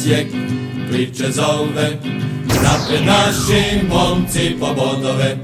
[0.00, 0.26] Osijek
[0.90, 1.98] priče zove.
[2.46, 5.36] Napred naši momci po bodove,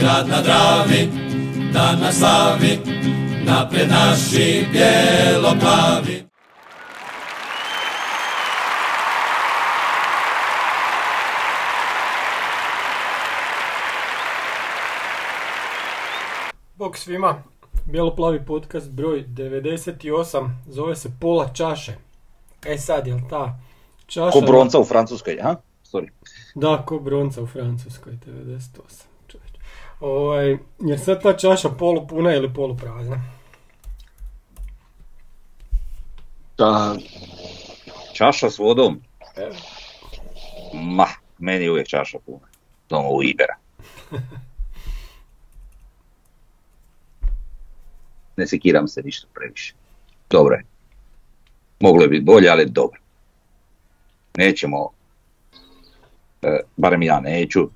[0.00, 1.08] grad na Dravi,
[1.72, 2.78] dan na slavi.
[3.44, 6.24] Napred naši bijelo-plavi.
[16.74, 17.42] Bog svima,
[17.86, 21.92] Bijelo-plavi podcast broj 98, zove se Pola čaše.
[22.66, 23.58] E sad, jel ta
[24.06, 24.30] čaša...
[24.30, 25.56] Ko bronca u Francuskoj, ha?
[25.92, 26.08] Sorry.
[26.54, 29.04] Da, ko bronca u Francuskoj, 98.
[29.28, 29.52] Čovječ.
[30.00, 33.20] Ovaj, jer sad ta čaša polupuna ili poluprazna?
[36.58, 36.96] Da,
[38.14, 39.00] Čaša s vodom?
[39.36, 39.54] Evo.
[40.74, 41.06] Ma,
[41.38, 42.46] meni je uvijek čaša puna.
[42.88, 43.56] Doma u Ibera.
[48.36, 49.74] ne sekiram se ništa previše.
[50.30, 50.64] Dobro je.
[51.80, 53.00] Moglo je biti bolje, ali dobro.
[54.36, 54.88] Nećemo,
[56.42, 57.68] e, barem ja neću,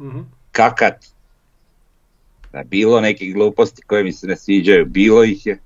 [0.00, 0.18] Mhm.
[0.52, 1.06] kakat.
[2.52, 5.58] Da bilo nekih gluposti koje mi se ne sviđaju, bilo ih je.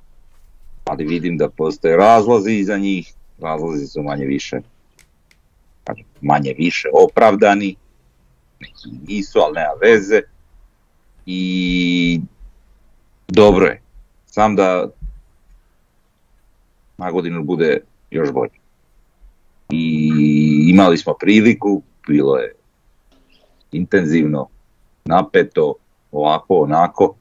[0.84, 3.12] Ali vidim da postoje razlozi iza njih.
[3.40, 4.60] Razlozi su manje više
[6.20, 7.76] manje više opravdani.
[8.60, 10.20] Neki nisu, ali nema veze.
[11.26, 12.20] I
[13.28, 13.82] dobro je.
[14.26, 14.88] Sam da
[16.98, 18.52] na godinu bude još bolje.
[19.70, 22.54] I imali smo priliku, bilo je
[23.72, 24.48] intenzivno,
[25.04, 25.74] napeto,
[26.12, 27.14] ovako, onako,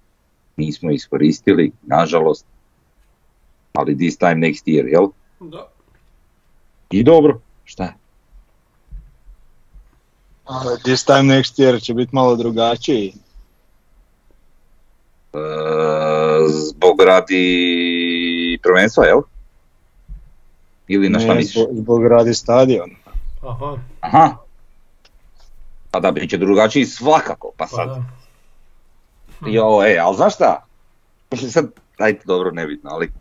[0.57, 2.45] nismo iskoristili, nažalost,
[3.73, 5.07] ali this time next year, jel?
[5.39, 5.67] Da.
[6.91, 7.93] I dobro, šta je?
[10.83, 13.13] this time next year će biti malo drugačiji.
[15.33, 15.37] E,
[16.49, 19.21] zbog radi prvenstva, jel?
[20.87, 21.63] Ili na šta Ne, misliš?
[21.63, 22.89] zbog, zbog radi stadion.
[23.41, 24.35] Aha, Aha.
[25.91, 29.49] Pa da, bit će drugačiji svakako, pa pa sad, da.
[29.49, 30.65] jo, e, ali znaš šta?
[31.49, 33.11] Sad, ajde, dobro, nebitno, ali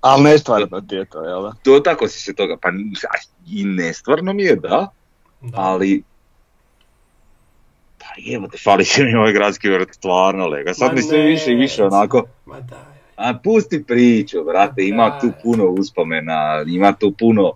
[0.00, 1.52] Ali ne stvarno ti je to, jel da?
[1.62, 2.68] to tako si se toga, pa
[3.46, 4.68] i nestvarno mi je, da,
[5.40, 5.60] da.
[5.60, 6.02] ali
[7.98, 11.54] pa jebote, fali će mi ovaj gradski vrt, stvarno lega, sad mi sve više i
[11.54, 12.91] više onako, Ma da.
[13.16, 15.18] A pusti priču, brate, ima Da.
[15.18, 17.52] tu puno uspomena, ima tu puno,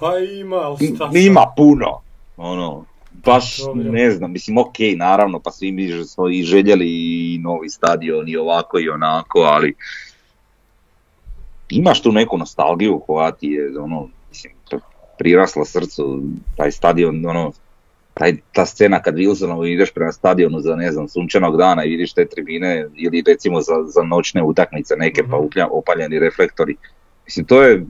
[0.00, 2.00] Pa ima, ali šta ima puno,
[2.36, 2.84] ono,
[3.24, 8.28] baš ne znam, mislim ok, naravno, pa svi mi smo i željeli i novi stadion
[8.28, 9.74] i ovako i onako, ali
[11.70, 14.80] imaš tu neku nostalgiju koja ti je, ono, mislim, pr-
[15.18, 16.22] prirasla srcu,
[16.56, 17.52] taj stadion, ono,
[18.14, 22.12] taj, ta scena kad Wilsonovo ideš prema stadionu za, ne znam, sunčanog dana i vidiš
[22.12, 25.46] te tribine, ili recimo za, za noćne utakmice neke, pa Mhm.
[25.46, 26.76] uplja- opaljeni reflektori,
[27.24, 27.86] mislim, to je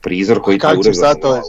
[0.00, 1.42] prizor koji ti Kako će urezan sad to?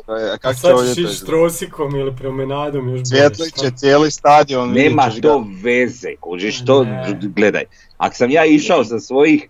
[0.43, 3.01] A će sad ćeš to ići s trosikom ili promenadom još
[3.49, 3.61] šta?
[3.61, 4.71] će cijeli stadion.
[4.71, 7.19] Nema to veze, kužiš to, Ne.
[7.35, 7.63] gledaj,
[7.97, 9.47] ako sam ja išao sa svojih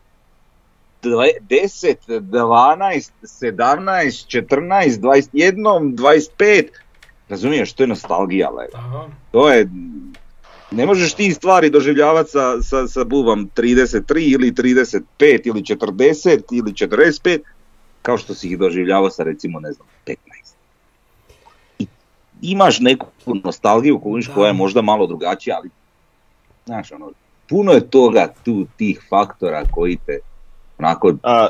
[1.01, 6.63] dve- 10, 12, 17, 14, 21, 25,
[7.29, 8.67] razumiješ, to je nostalgija, le.
[8.73, 9.07] Aha.
[9.31, 9.69] to je,
[10.71, 16.71] ne možeš ti stvari doživljavati sa, sa, sa bubom 33 ili 35 ili 40 ili
[16.71, 17.39] 45,
[18.01, 20.15] kao što si ih doživljavao sa recimo, ne znam, 15.
[21.79, 21.87] I
[22.41, 23.07] imaš neku
[23.43, 24.01] nostalgiju
[24.35, 25.69] koja je možda malo drugačija, ali
[26.65, 27.11] znaš ono,
[27.49, 30.19] puno je toga tu, tih faktora koji te
[30.77, 31.47] onako A,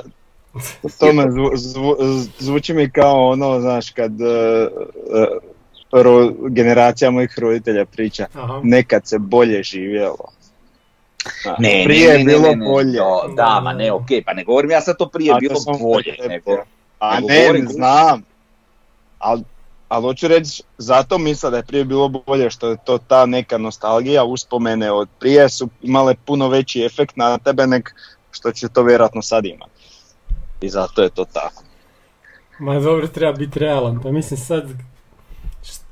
[0.99, 1.97] to me zvu, zvu-
[2.39, 4.67] zvuči mi kao ono, znaš, kad e,
[5.93, 8.59] ro- generacija mojih roditelja priča, Aha.
[8.63, 10.25] nekad se bolje živjelo.
[11.45, 12.97] A, Ne, prije ne, je ne, bilo ne, ne, bolje.
[12.97, 16.15] to- da, ma ne, okej, pa ne govorim ja sad to prije A, bilo bolje,
[16.29, 16.57] nego.
[16.99, 18.23] A nego ne, govorim- znam.
[19.19, 19.43] Ali
[19.89, 23.57] ali hoću reći, zato misle da je prije bilo bolje što je to ta neka
[23.57, 27.95] nostalgija, uspomene od prije su imale puno veći efekt na tebe nek
[28.31, 29.71] što će to vjerojatno sad imati.
[30.61, 31.63] I zato je to tako.
[32.59, 34.69] Ma dobro, treba biti realan, pa mislim sad,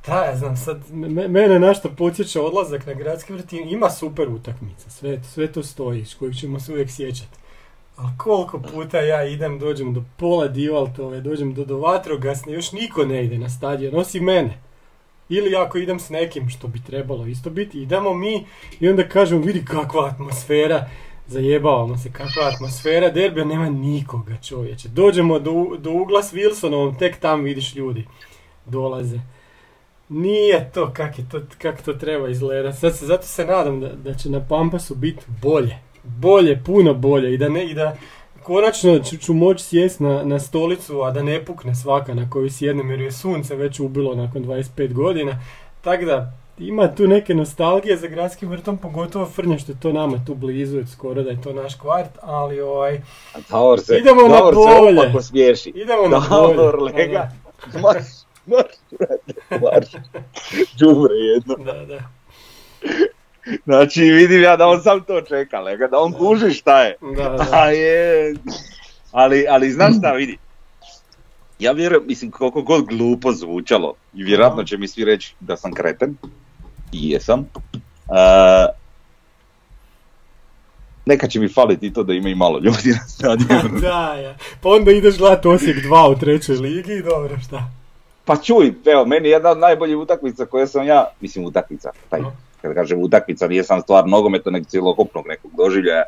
[0.08, 4.90] šta ja znam, sad, me- mene nešto podsjeća odlazak na gradski vrt, ima super utakmica,
[4.90, 7.38] sve, sve to stoji, kojih ćemo se uvijek sjećati.
[7.96, 13.06] Ali koliko puta ja idem, dođem do pola Divaltove, dođem do, do vatrogasne, još niko
[13.06, 14.58] ne ide na stadion, osim mene.
[15.30, 18.46] Ili ako idem s nekim, što bi trebalo isto biti, idemo mi
[18.80, 20.90] i onda kažemo, vidi kakva atmosfera,
[21.28, 24.88] zajebavamo se, kakva atmosfera, derbija nema nikoga čovječe.
[24.88, 28.08] Dođemo do, do ugla s Wilsonovom, tek tam vidiš ljudi,
[28.66, 29.20] dolaze.
[30.10, 32.78] Nije to kak, je to, kak to treba izgledati.
[32.78, 35.78] Sad se, zato se nadam da, da će na Pampasu biti bolje.
[36.04, 37.34] Bolje, puno bolje.
[37.34, 37.98] I da, ne, i da
[38.44, 42.50] konačno ću, ću moći sjest na, na stolicu, a da ne pukne svaka na koju
[42.50, 45.40] sjednem jer je sunce već ubilo nakon 25 godina.
[45.82, 50.26] Tako da, ima tu neke nostalgije za gradskim vrtom, pogotovo Frnje što je to nama
[50.26, 53.02] tu blizu, skoro da je to naš kvart, ali ovaj,
[53.86, 55.00] se, Idemo na se bolje.
[55.00, 55.70] opako smiješi.
[55.70, 56.72] idemo na bolje.
[56.98, 57.32] lega.
[58.48, 59.92] Marš, brate, marš.
[60.80, 61.56] Đubre jedno.
[61.56, 62.00] Da, da.
[63.66, 66.98] Znači vidim ja da on sam to čeka, lega, da on kuži šta je.
[67.18, 67.48] Da, da.
[67.52, 68.36] A je.
[69.12, 70.38] Ali, ali znaš šta vidi?
[71.60, 75.74] Ja vjerujem, mislim koliko god glupo zvučalo i vjerojatno će mi svi reći da sam
[75.74, 76.18] kreten.
[76.92, 77.40] I jesam.
[77.40, 78.68] E,
[81.06, 83.80] neka će mi faliti i to da ima i malo ljudi na stadionu.
[83.90, 84.36] da, ja.
[84.62, 87.72] Pa onda ideš gledat Osijek 2 u trećoj ligi i dobro, šta?
[88.28, 92.22] Pa čuj, evo, meni je jedna od najboljih utakmica koje sam ja, mislim utakmica, taj,
[92.62, 96.04] kad kažem utakmica, nije sam stvar nogometa, nego cjelokupnog nekog doživljaja,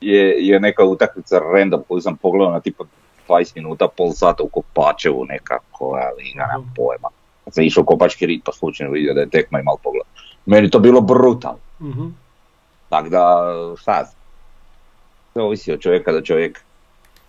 [0.00, 2.84] je, je neka utakmica random koju sam pogledao na tipa
[3.28, 7.08] 20 minuta, pol sata u Kopačevu nekako, ali ja nemam pojma.
[7.44, 10.12] Kad sam išao u Kopački rit, pa slučajno vidio da je tekma i malo pogledao.
[10.46, 11.58] Meni to bilo brutalno.
[11.80, 12.06] Mhm.
[12.88, 13.44] Tako da,
[13.76, 14.22] šta znam.
[15.32, 16.60] Sve ovisi od čovjeka da čovjek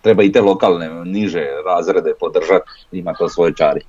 [0.01, 3.81] treba i te lokalne, niže razrede podržati, ima to svoje čari.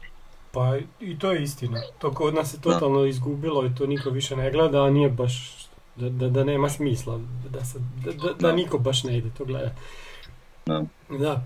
[0.57, 1.81] Pa i to je istina.
[1.99, 5.57] To kod nas je totalno izgubilo i to niko više ne gleda, a nije baš,
[5.97, 7.19] da, da, da nema smisla,
[7.51, 8.53] da, se, da, da, da Da.
[8.53, 9.71] niko baš ne ide to gleda.
[10.67, 10.85] Da.
[11.11, 11.41] Da.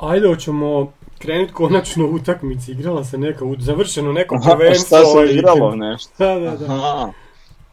[0.00, 2.72] Ajde, hoćemo krenuti konačno u utakmici.
[2.72, 4.86] Igrala se neka, u- završeno neko Aha, prvenstvo.
[4.86, 6.10] šta se ovaj igralo nešto?
[6.18, 6.74] Da, da, da.
[6.74, 7.12] Aha.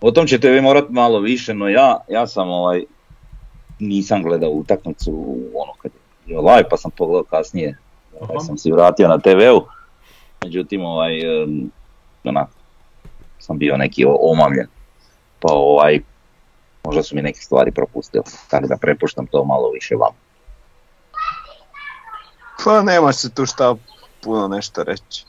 [0.02, 2.84] O tom ćete vi morat malo više, no ja, ja sam ovaj,
[3.80, 5.12] nisam gledao utakmicu
[5.56, 5.92] ono kad
[6.28, 7.78] je live, pa sam pogledao kasnije,
[8.40, 9.62] sam si vratio na TV-u,
[10.44, 11.72] međutim ovaj, em,
[12.24, 12.48] onak,
[13.40, 14.68] sam bio neki o- omamljen,
[15.40, 16.00] pa ovaj,
[16.84, 20.14] možda su mi neke stvari propustili, tako da prepuštam to malo više vam.
[22.66, 23.76] Pa nema se tu šta
[24.22, 25.26] puno nešto reći.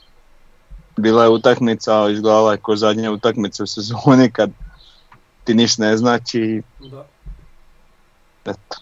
[0.97, 4.49] Bila je utakmica, izgledala je ko zadnja utakmica u sezoni kad
[5.43, 7.05] ti niš ne znači da.
[8.45, 8.77] eto,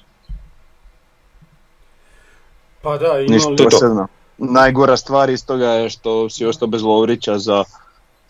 [2.81, 3.57] Pa da, ništa imali...
[3.57, 3.63] to.
[3.63, 4.07] posebno.
[4.37, 7.63] Najgora stvar iz toga je što si ostao bez Lovrića za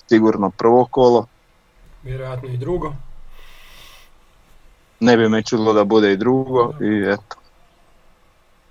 [0.07, 1.25] sigurno prvo kolo.
[2.03, 2.93] Vjerojatno i drugo.
[4.99, 7.35] Ne bi me čudilo da bude i drugo i eto.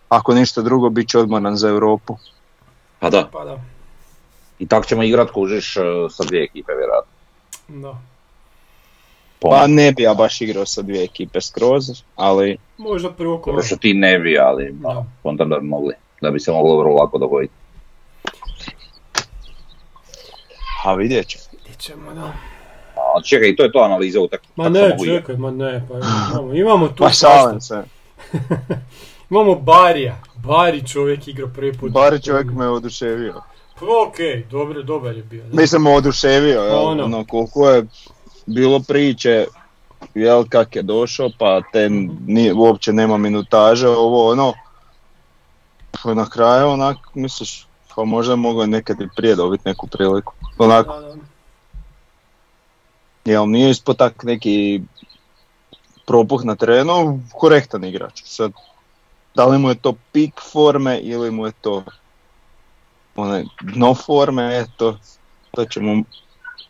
[0.09, 2.17] Ako ništa drugo, bit će odmoran za Europu.
[2.99, 3.61] Pa da, Pa da.
[4.59, 7.13] i tako ćemo igrat kužiš eh, sa dvije ekipe vjerojatno.
[7.69, 7.99] Da.
[9.41, 11.85] Pa ne bi ja baš igrao sa dvije ekipe skroz,
[12.17, 13.63] ali Možda prvo kolo.
[13.63, 14.89] Što ti ne bi, ali Da.
[14.89, 15.05] da.
[15.23, 17.53] onda da bi mogli, da bi se moglo vrlo lako dogoditi.
[20.85, 21.45] a vidjet ćemo.
[21.53, 22.33] Vidjet ćemo, da.
[22.97, 24.53] A čekaj, to je to analiza utakmice.
[24.57, 27.83] Ma ne, čekaj, ma ne, pa imamo, imamo tu Pa se.
[29.31, 30.17] Imamo Barija.
[30.37, 31.93] Bari čovjek igrao prvi put.
[31.93, 33.43] Bar čovjek me oduševio.
[33.81, 35.45] Pa okej, dobro, dobar je bio.
[35.45, 35.61] da.
[35.61, 37.05] Mislim oduševio, jel, Ono.
[37.05, 37.85] ono, koliko je
[38.47, 39.47] bilo priče,
[40.15, 41.89] jel, kak je došao, pa te
[42.27, 44.53] ni, uopće nema minutaže, ovo ono.
[45.93, 50.33] Pa na kraju onak, misliš, pa možda mogu nekad i prije dobiti neku priliku.
[50.59, 51.03] Onako,
[53.25, 54.83] jel nije ispod tak neki
[56.07, 58.23] propuh na terenu, korektan igrač.
[58.25, 58.53] Sad,
[59.35, 61.85] da li mu je to pik forme ili mu je to
[63.17, 64.99] onaj dno forme, eto,
[65.51, 66.03] to ćemo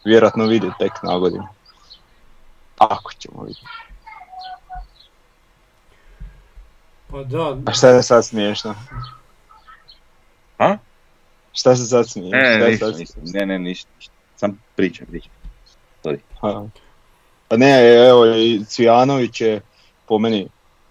[0.04, 1.48] vjerojatno vidjeti tek na godinu.
[2.78, 3.91] Ako ćemo vidjeti.
[7.12, 8.74] Pa da, A šta je sad smiješno?
[10.58, 10.76] A?
[11.52, 12.30] Šta se sad smiješ?
[12.32, 13.90] Ne, Šta ne, ništa, ništa, ne, ne, ništa.
[14.36, 15.32] Sam pričam, pričam.
[16.40, 16.64] Ha.
[17.48, 19.60] Pa ne, evo i Cvijanović je
[20.08, 20.48] po meni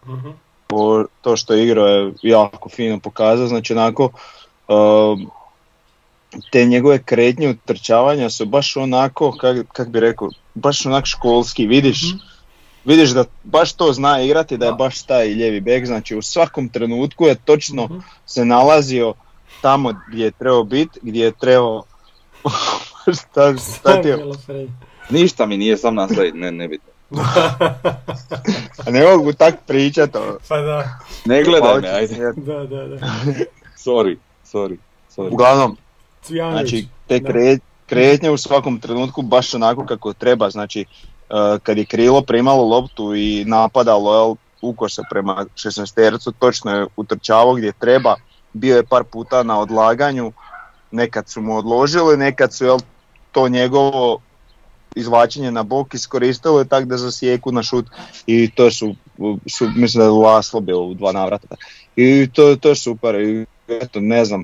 [0.07, 0.29] mhm,
[0.67, 4.09] po to što je igrao je jako fino pokazao, znači onako
[4.67, 5.31] um,
[6.51, 12.01] te njegove kretnje utrčavanja su baš onako, kak, kak bi rekao, baš onak školski, vidiš,
[12.03, 12.17] Mhm.
[12.85, 16.69] Vidiš da baš to zna igrati, da je baš taj lijevi bek, znači u svakom
[16.69, 17.97] trenutku je točno mhm.
[18.25, 19.13] se nalazio
[19.61, 21.83] tamo gdje je trebao biti, gdje je trebao
[23.19, 24.17] šta, šta ti je.
[25.09, 26.91] Ništa mi nije sam nastaviti, ne, ne bitno.
[28.91, 30.37] ne mogu tak pričat, ono.
[30.47, 32.33] Pa da, Ne gledaj me, ajde.
[32.35, 32.97] da, da, da.
[33.85, 34.77] Sorry, sorry,
[35.17, 35.33] sorry.
[35.33, 35.77] Uglavnom,
[36.23, 36.69] Cvijanović.
[36.69, 40.85] Znači, te kre, kretnje u svakom trenutku baš onako kako treba, znači
[41.63, 47.53] kad je krilo primalo loptu i napadalo jel, ukosa prema 16 tercu, točno je utrčavao
[47.53, 48.15] gdje treba,
[48.53, 50.31] bio je par puta na odlaganju,
[50.91, 52.79] nekad su mu odložili, nekad su jel,
[53.31, 54.19] to njegovo
[54.95, 57.85] izvlačenje na bok iskoristili tako da zasjeku na šut
[58.25, 58.95] i to su,
[59.47, 61.55] su mislim da je Laslo bio u dva navrata.
[61.95, 64.43] I to, to je super i eto, ne znam.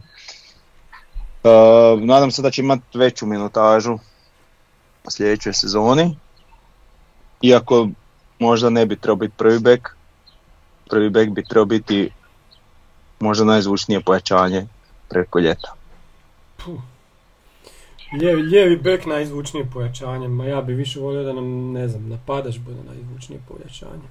[1.43, 3.97] Uh, nadam se da će imati veću minutažu
[5.09, 6.17] sljedećoj sezoni.
[7.41, 7.89] Iako
[8.39, 9.89] možda ne bi trebao biti prvi bek.
[10.89, 12.09] Prvi bek bi trebao biti
[13.19, 14.67] možda najzvučnije pojačanje
[15.09, 15.73] preko ljeta.
[16.57, 16.81] Puh.
[18.13, 22.57] Lijevi, lijevi bek najzvučnije pojačanje, ma ja bi više volio da nam, ne znam, napadaš
[22.57, 24.07] bude najzvučnije pojačanje.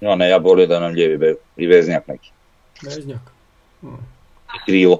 [0.00, 2.30] Ja ne, ja volio da nam lijevi bek i veznjak neki.
[2.82, 3.20] Veznjak.
[3.82, 3.88] Mm.
[4.56, 4.98] I krilo.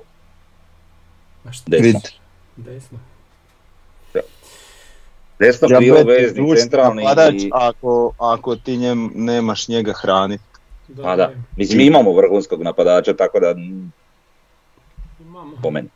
[1.44, 1.64] A šta?
[1.70, 2.00] Desno.
[2.56, 2.98] Desno.
[5.40, 7.50] Desno Ja krilo, vezni, centralni napadač i...
[7.52, 10.44] ako, ako ti njem nemaš njega hraniti.
[10.88, 13.54] Da, Pa da, mislim mi imamo vrhunskog napadača, tako da
[15.20, 15.56] Imamo.
[15.62, 15.88] po meni.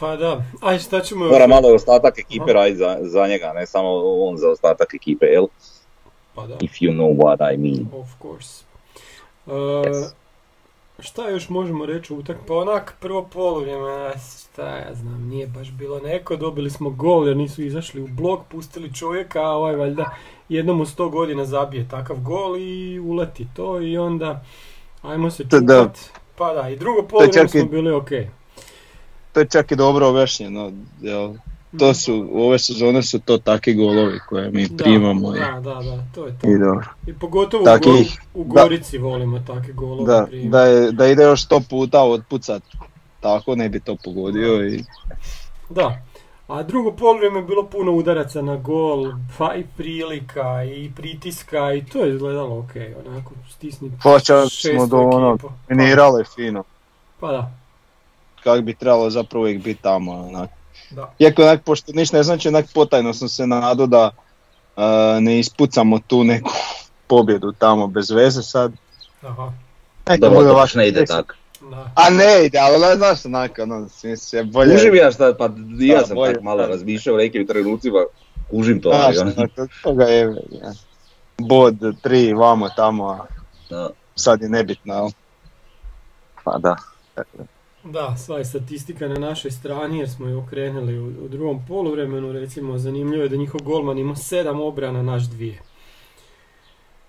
[0.00, 1.24] Pa da, aj šta ćemo...
[1.24, 5.46] Mora malo ostatak ekipe raditi za, za njega, ne samo on za ostatak ekipe, jel?
[6.34, 7.86] Pa da, If you know what I mean.
[7.92, 8.64] of course.
[9.46, 10.21] Uh, Yes.
[11.02, 12.36] Šta još možemo reći utak?
[12.46, 17.36] Pa onak prvo polovrijeme, šta ja znam, nije baš bilo neko, dobili smo gol jer
[17.36, 20.16] nisu izašli u blok, pustili čovjeka, a ovaj valjda
[20.48, 24.44] jednom u sto godina zabije takav gol i uleti to i onda
[25.02, 25.98] ajmo se čupat.
[26.36, 28.28] Pa da, i drugo polovrijeme smo bili okej.
[29.32, 30.72] To je čak i dobro objašnjeno.
[31.00, 31.34] Jel?
[31.72, 35.36] To su, ove sezone su to takvi golovi koje mi Da, primamo.
[35.36, 36.46] i- Da, da, da, to je to.
[36.46, 36.84] I dobro.
[37.06, 38.62] I pogotovo Taki- u, Go- u da.
[38.62, 42.62] Gorici volimo takve golove Da, da, je, da ide još sto puta otpucat.
[43.20, 44.84] Tako ne bi to pogodio i
[45.70, 46.02] Da.
[46.48, 49.06] A drugo polovreme je bilo puno udaraca na gol,
[49.38, 52.70] pa i prilika i pritiska i to je izgledalo ok,
[53.06, 55.38] onako stisni počeli šestu smo do ono,
[55.68, 56.64] minirali fino.
[57.20, 57.50] Pa da,
[58.42, 60.12] Kak bi trebalo zapravo uvijek biti tamo.
[60.12, 60.50] Onak.
[60.92, 61.14] Da.
[61.18, 64.10] Iako onak, pošto ništa ne znači, onak potajno sam se nadao da
[64.76, 64.80] e,
[65.20, 66.50] ne ispucamo tu neku
[67.06, 68.72] pobjedu tamo bez veze sad.
[69.22, 69.52] Aha,
[70.08, 71.34] Neka Dobro, bude to baš ne ide tako.
[71.60, 71.92] da.
[71.96, 74.74] A ne ide, ali ono, znaš onak, ono, se bolje.
[74.74, 75.44] Kužim ja šta, pa
[75.78, 76.34] ja Da, sam bolje.
[76.34, 77.98] tak malo razmišljao u nekim trenucima,
[78.50, 79.48] kužim to, ali Znaš, ono,
[79.82, 80.72] toga je, ja.
[81.38, 83.26] bod, tri, vamo, tamo, a
[83.70, 83.90] da.
[84.14, 85.08] sad je nebitno, jel?
[86.44, 86.76] Pa da.
[87.84, 92.32] Da, sva je statistika na našoj strani jer smo ju okrenuli u, u drugom poluvremenu,
[92.32, 95.62] recimo zanimljivo je da njihov golman ima sedam obrana, naš dvije.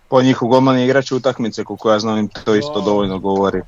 [0.08, 3.62] Po njihov golman je igrač utakmice, koliko ja znam, im to isto dovoljno govori.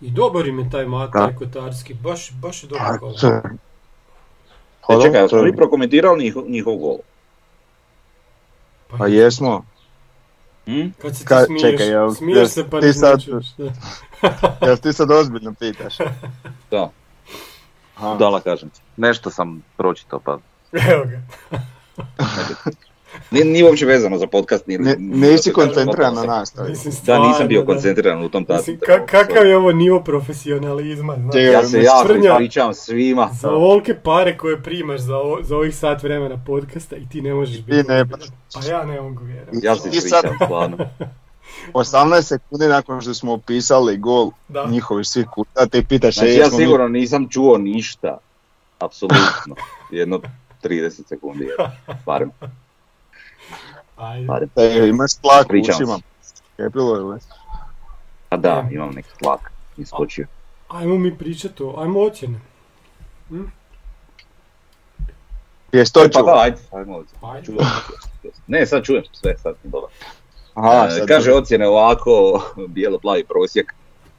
[0.00, 0.88] I dobar im je taj Da.
[0.90, 2.98] Mataj Kotarski, baš, baš je dobar
[4.86, 6.96] Pa E, čekaj, smo prokomentirali njihov, njihov gol?
[8.98, 9.64] Pa jesmo.
[10.66, 10.88] Hm?
[11.02, 13.22] Kad se ti Ka- smiješ, čekaj, jel- smiješ jel se pa ti ne sad-.
[14.66, 15.96] Jel ti sad ozbiljno pitaš?
[16.70, 16.90] Da,
[17.96, 18.14] Aha.
[18.14, 18.80] dala kažem ti.
[18.96, 20.38] Nešto sam pročitao pa...
[20.72, 21.20] Evo ga.
[23.30, 24.66] Nije, nije uopće vezano za podcast.
[24.66, 26.72] Nije, Ne, nisi koncentriran na nastavi.
[27.04, 27.66] Da, nisam bio da.
[27.66, 28.58] koncentriran u tom tatu.
[28.58, 31.16] Mislim, ka- kakav je ovo nivo profesionalizma?
[31.26, 33.30] Čekaj, Ja se jako ispričavam svima.
[33.32, 37.34] Za ovolike pare koje primaš za, o- za ovih sat vremena podcasta i ti ne
[37.34, 38.04] možeš biti ne.
[38.54, 39.58] Pa ja ne mogu vjerovati.
[39.62, 40.76] Ja se ispričavam, stvarno.
[41.74, 44.66] 18 sekundi nakon što smo opisali gol Da.
[44.66, 48.18] njihovi svi kuta, te pitaš Znači ja sigurno nisam čuo ništa.
[48.78, 49.54] Apsolutno.
[49.90, 50.20] Jedno
[50.62, 51.44] 30 sekundi.
[51.44, 51.50] je,
[52.06, 52.30] Barem.
[53.96, 54.26] Ajde.
[54.56, 55.98] E, imaš tlak u ušima.
[56.58, 57.18] Je bilo ili?
[58.28, 59.52] Pa da, imam neki tlak.
[59.76, 60.26] Iskočio.
[60.68, 62.40] Ajmo mi pričati o, ajmo ocjene.
[63.28, 63.42] Hm?
[65.72, 66.22] Jesi to Pa čuo?
[66.24, 66.56] da, ajde.
[66.72, 67.04] ajmo.
[67.22, 67.52] Ajde.
[68.46, 69.90] Ne, sad čujem sve, sad sam dobar.
[70.54, 71.38] Aha, E, sad kaže čuo.
[71.38, 73.72] ocjene ovako, bijelo-plavi prosjek,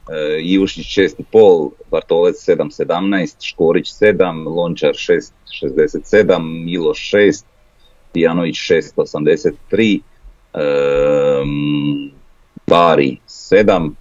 [0.08, 7.44] e, Ivušić 6,5, Bartolec 7,17, Škorić 7, Lončar 6,67, Milo 6,
[8.12, 10.00] Tijanović 6,83,
[10.54, 12.10] um,
[12.66, 13.94] Bari 7,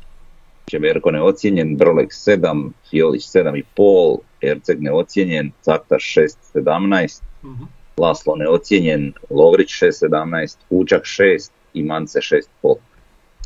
[0.66, 7.64] Čemerko neocijenjen, Brlek 7, Fiolić 7,5, Erceg neocijenjen, Caktar 6,17, Mhm.
[7.98, 12.76] Laslo neocijenjen, Lovrić 6.17, Kučak 6 i Mance 6.5.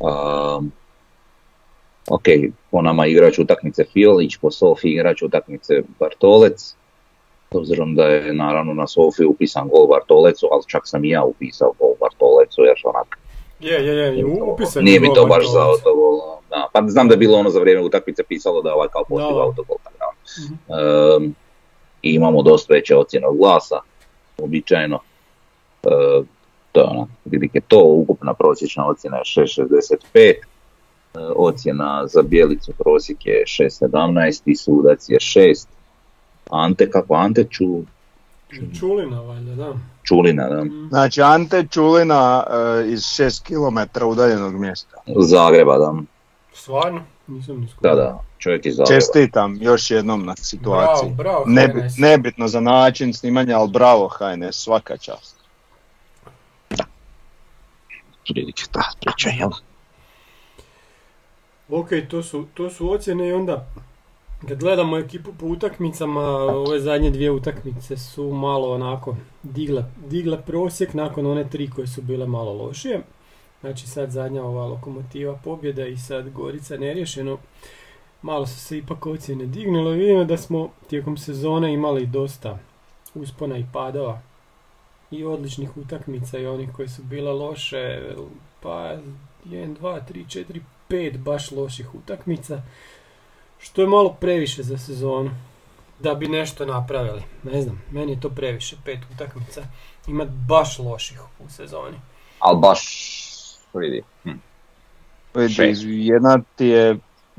[0.00, 0.72] Um,
[2.08, 2.24] ok,
[2.70, 6.74] po nama igrač utakmice Fiolić, po Sofi igrač utakmice Bartolec.
[7.54, 11.72] Obzirom da je naravno na Sofi upisan gol Bartolecu, ali čak sam i ja upisao
[11.78, 13.18] gol Bartolecu jer onak
[13.60, 16.20] Je, je, je, u- upisan nije je mi to baš za autogol.
[16.50, 19.04] Da, pa znam da je bilo ono za vrijeme utakmice pisalo da je ovaj kao
[19.04, 19.42] postigao Da.
[19.42, 19.76] autogol.
[20.38, 20.54] Mhm.
[21.16, 21.34] Um,
[22.02, 23.80] i imamo dosta veće ocjene od glasa,
[24.38, 24.98] uobičajeno.
[25.82, 26.26] Uh,
[26.72, 27.08] to je ono,
[27.68, 30.34] to, ukupna prosječna ocjena je 6.65,
[31.14, 35.66] uh, ocjena za bijelicu prosjek je 6.17 i sudac je 6.
[36.52, 37.64] Ante, kako Ante ču?
[38.78, 39.72] Čulina valjda, da.
[40.02, 40.64] Čulina, da.
[40.64, 40.88] Mm.
[40.88, 44.96] Znači Ante Čulina e, iz 6 km udaljenog mjesta.
[45.18, 45.94] Zagreba, da.
[46.54, 47.02] Stvarno?
[47.26, 48.94] Nisam ni Da, da, čovjek iz Zagreba.
[48.94, 51.10] Čestitam još jednom na situaciji.
[51.10, 51.98] Bravo, bravo, Nebi- HNS.
[51.98, 55.36] nebitno za način snimanja, ali bravo HNS, svaka čast.
[58.28, 59.50] Prilike ta priča, jel?
[61.70, 63.66] Ok, to su, to su ocjene i onda
[64.48, 70.94] kad gledamo ekipu po utakmicama, ove zadnje dvije utakmice su malo onako digle, digle prosjek
[70.94, 73.00] nakon one tri koje su bile malo lošije.
[73.60, 77.38] Znači sad zadnja ova lokomotiva pobjeda i sad Gorica neriješeno.
[78.22, 79.96] Malo su se ipak ocjene dignule.
[79.96, 82.58] Vidimo da smo tijekom sezone imali dosta
[83.14, 84.20] uspona i padova
[85.10, 88.14] i odličnih utakmica i onih koje su bile loše.
[88.60, 88.96] Pa
[89.46, 92.62] 1, 2, 3, 4, 5 baš loših utakmica.
[93.62, 95.30] Što je malo previše za sezonu.
[95.98, 97.22] Da bi nešto napravili.
[97.42, 98.76] Ne znam, meni je to previše.
[98.84, 99.62] Pet utakmica.
[100.08, 101.96] Imat baš loših u sezoni.
[102.38, 102.82] Ali baš,
[103.74, 104.02] vidi.
[104.22, 104.30] Hm.
[105.34, 106.96] Vidi, jedna ti je,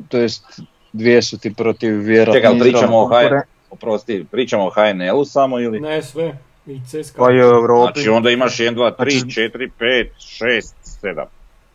[0.10, 0.62] to jest
[0.94, 3.36] dvije su ti protiv vjerojatno Čekaj, ali pričamo o HN,
[3.70, 5.80] oprosti, pričamo o HNL-u samo ili?
[5.80, 6.38] Ne sve.
[6.65, 7.18] I CSKA.
[7.18, 7.94] Pa u Europi.
[7.94, 11.25] Znači onda imaš 1, 2, 3, Znači- 4, 5, 6, 7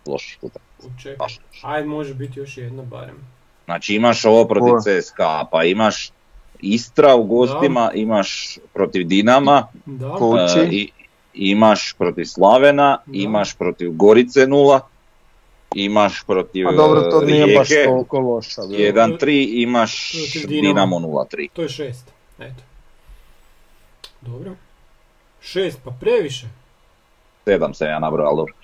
[0.07, 1.03] loših utakmica.
[1.03, 1.17] Čekaj.
[1.17, 1.41] Baš.
[1.63, 3.38] Ajde, može biti još jedna barem.
[3.69, 4.73] Znači imaš ovo protiv?
[4.81, 6.11] CSKA, pa imaš
[6.61, 10.17] Istra u gostima, imaš protiv Dinama, Da,
[10.57, 10.91] e, i,
[11.35, 13.13] imaš protiv Slavena, Da.
[13.19, 14.81] imaš protiv Gorice 0,
[15.75, 18.63] imaš protiv A dobro, to e, nije baš Rijeke toliko loša.
[18.63, 18.79] bilo.
[18.79, 20.13] 1-3, imaš.
[20.47, 21.49] Dinamo 0-3.
[21.53, 22.13] to je šest.
[22.39, 22.63] Eto.
[24.21, 24.53] Dobro.
[25.41, 26.47] Šest, pa previše.
[27.47, 28.55] 7 se ja nabrojao, ali dobro.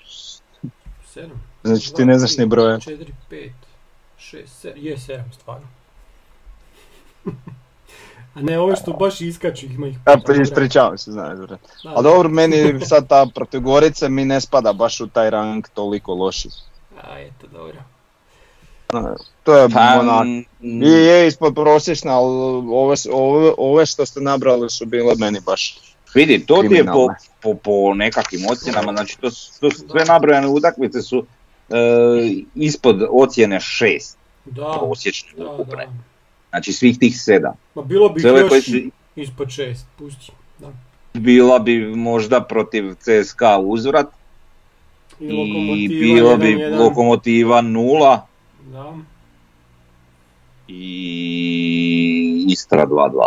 [1.07, 1.43] Sedam.
[1.63, 2.81] Znači ti ne znaš ni broje.
[2.81, 3.53] Četiri, pet,
[4.35, 4.79] šest, sedam.
[4.79, 5.67] Je sedam, stvarno.
[8.35, 11.39] A ne, ove što baš iskaču, ima ih Ja pri- ispričavam se, znaš.
[11.87, 16.15] A dobro, meni sad ta protiv Gorice mi ne spada baš u taj rang toliko
[16.15, 16.49] loši.
[17.03, 17.77] A, eto, dobro.
[19.43, 20.27] To je Pa, onak,
[20.63, 22.35] i je ispod prosječna, ali
[22.69, 25.81] ove, ove, ove što ste nabrali su bile meni baš.
[26.15, 27.09] Vidi, to ti je po,
[27.43, 31.27] po, po nekakvim ocjenama, znači to, su- to sve nabrojane utakmice su
[31.69, 31.75] e,
[32.55, 35.87] ispod ocjene 6 Da, prosječne da, ukupne.
[35.87, 35.93] da.
[36.51, 37.53] Znači svih tih 7.
[37.75, 38.73] Ma bilo bi još koje su
[39.17, 40.33] ispod šest, pusti.
[40.59, 40.73] Da.
[41.13, 44.07] bila bi možda protiv CSKA uzvrat
[45.21, 46.79] I, i lokomotiva bilo bi 1-1.
[46.79, 48.21] lokomotiva 0
[48.73, 48.95] Da.
[50.69, 53.27] i Istra 2-2.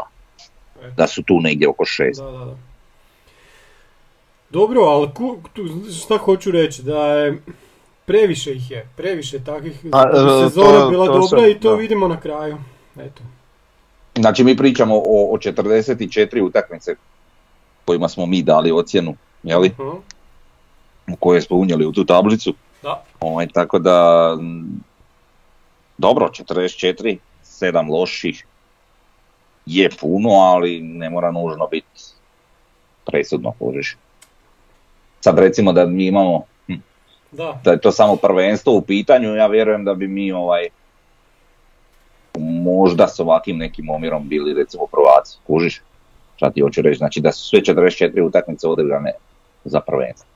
[0.79, 0.93] Eto.
[0.97, 2.15] Da su tu negdje oko 6.
[2.17, 2.57] Da, da, da.
[4.49, 5.09] Dobro, ali
[6.01, 7.41] šta hoću reći, da je
[8.07, 11.69] previše ih je, previše takvih, A, e, sezona to- bila to dobra sam- i to
[11.69, 11.75] da.
[11.75, 12.57] vidimo na kraju.
[12.97, 13.21] Eto.
[14.15, 16.95] Znači mi pričamo o, o 44 utakmice
[17.85, 19.97] kojima smo mi dali ocjenu, jeli, Mhm.
[21.07, 22.53] u koje smo unijeli u tu tablicu.
[22.83, 23.03] Da.
[23.19, 24.37] Ovaj, tako da,
[25.97, 28.45] dobro, 44, 7 loših
[29.65, 31.87] je puno, ali ne mora nužno biti
[33.05, 33.97] presudno, kužiš.
[35.19, 36.43] Sad recimo da mi imamo,
[37.31, 40.67] Da, da je to samo prvenstvo u pitanju, ja vjerujem da bi mi ovaj
[42.39, 45.81] možda s ovakvim nekim omjerom bili recimo prvaci, kužiš?
[46.35, 49.11] Šta ti hoću reći, znači da su sve 44 utakmice odigrane
[49.65, 50.29] za prvenstvo,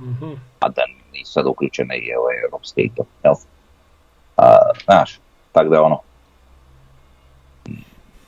[0.00, 0.32] mhm.
[0.60, 3.34] a da nisu sad uključene i ove europske i to, jel?
[4.36, 5.20] A, znaš,
[5.52, 6.00] tako da ono,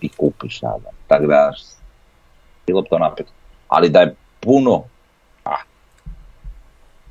[0.00, 1.52] i kupiš, znam, tako da,
[2.66, 3.26] bilo bi to napet.
[3.68, 4.84] Ali da je puno,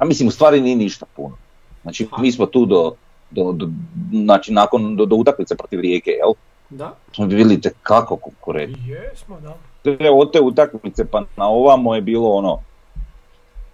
[0.01, 1.37] a mislim u stvari nije ništa puno.
[1.81, 2.93] Znači mi smo tu do,
[3.31, 3.69] do, do
[4.11, 6.33] znači nakon, do, do utakmice protiv Rijeke, jel?
[6.69, 8.77] da, Smo vidjeli kako konkurent.
[8.87, 9.55] jesmo, da.
[9.83, 12.59] Te, od te utakmice pa na ovamo je bilo ono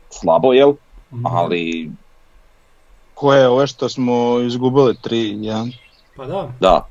[0.09, 0.73] slabo, jel?
[1.13, 1.25] Mhm.
[1.25, 1.91] Ali
[3.13, 5.73] Koje ove što smo izgubili 3-1?
[6.15, 6.87] Pa da, da,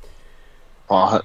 [0.89, 1.21] Pa,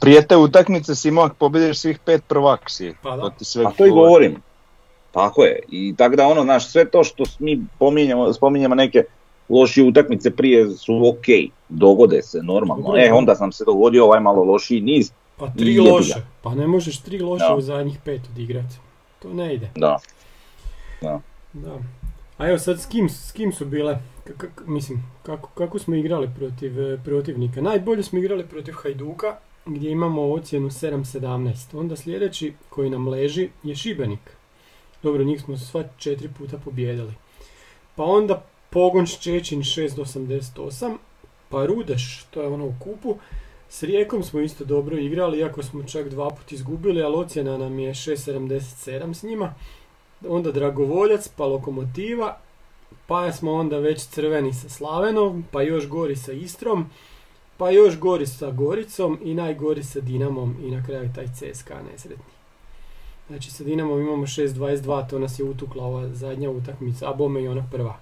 [0.00, 2.94] prije te utakmice si imao ako pobjediš svih pet prvak si.
[3.02, 3.22] Pa da.
[3.22, 4.06] To ti sve pa to i govori.
[4.06, 4.42] govorim.
[5.16, 5.58] Tako je.
[5.68, 9.04] I tako da ono, znaš, sve to što mi pominjemo, spominjemo neke
[9.48, 11.24] lošije utakmice prije su ok,
[11.68, 12.96] dogode se normalno.
[12.96, 13.14] E, da.
[13.14, 15.10] onda nam se dogodio ovaj malo lošiji niz.
[15.36, 16.14] pa tri loše.
[16.42, 17.54] Pa ne možeš tri loše Da.
[17.54, 18.74] u zadnjih pet odigrati.
[19.18, 19.70] To ne ide.
[19.74, 19.98] Da.
[21.02, 21.20] Da.
[22.38, 25.94] A evo sad s kim, s kim su bile, k- k- mislim, kako, kako smo
[25.94, 27.60] igrali protiv e, protivnika?
[27.60, 31.78] Najbolje smo igrali protiv Hajduka gdje imamo ocjenu 7-17.
[31.78, 34.35] Onda sljedeći koji nam leži je Šibenik.
[35.02, 37.14] Dobro, njih smo sva četiri puta pobjedili.
[37.96, 40.96] Pa onda Pogon Ščećin 6-88,
[41.48, 43.16] pa Rudeš, to je ono u kupu,
[43.68, 47.78] S Rijekom smo isto dobro igrali, iako smo čak dva put izgubili, ali ocjena nam
[47.78, 49.54] je 6.77 s njima.
[50.28, 52.38] Onda Dragovoljac, pa Lokomotiva,
[53.06, 56.90] pa smo onda već crveni sa Slavenom, pa još gori sa Istrom,
[57.56, 62.35] pa još gori sa Goricom i najgori sa Dinamom i na kraju taj CSKA nesretni.
[63.28, 67.48] Znači sa Dinamom imamo 6.22, to nas je utukla ova zadnja utakmica, a bome i
[67.48, 67.96] ona prva.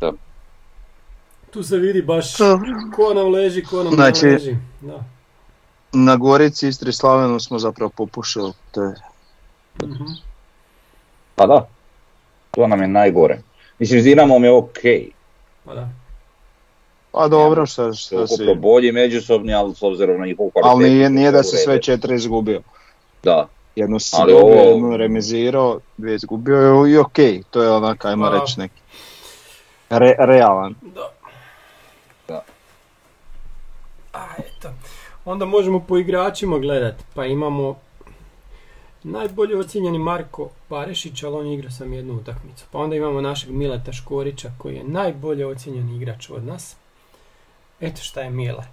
[0.00, 0.12] Da.
[1.50, 2.36] Tu se vidi baš
[2.96, 4.56] ko nam leži, ko nam Znači- leži.
[4.80, 5.04] Da.
[5.92, 8.52] Na Gorici, Istri i Slavenu smo zapravo popušili.
[8.70, 8.94] To je
[9.84, 10.04] Mhm.
[11.34, 11.68] Pa da,
[12.50, 13.38] to nam je najgore.
[13.78, 15.10] Mislim, s Dinamom je okej.
[15.64, 15.88] Pa da.
[17.12, 18.54] Pa dobro, šta, šta si...
[18.56, 20.70] Bolji međusobni, ali s obzirom na njihovu kvalitetu.
[20.70, 22.62] Ali nije, nije da se sve četiri izgubio.
[23.22, 28.04] Da, Jednu si Ali dobio, ovo- jednu remizirao, dvije izgubio i okej, to je onak,
[28.04, 28.38] ajmo Pa.
[28.38, 28.80] reći neki.
[29.90, 30.74] Re, realan.
[30.82, 31.08] Da.
[32.28, 32.42] Da.
[34.12, 34.68] A, eto.
[35.24, 36.94] Onda možemo po igračima gledat.
[37.14, 37.78] Pa imamo
[39.02, 42.64] najbolje ocijenjeni Marko Parešić, ali on je igrao sam jednu utakmicu.
[42.70, 46.76] Pa onda imamo našeg Mileta Škorića koji je najbolje ocijenjeni igrač od nas.
[47.80, 48.64] Eto šta je Mile.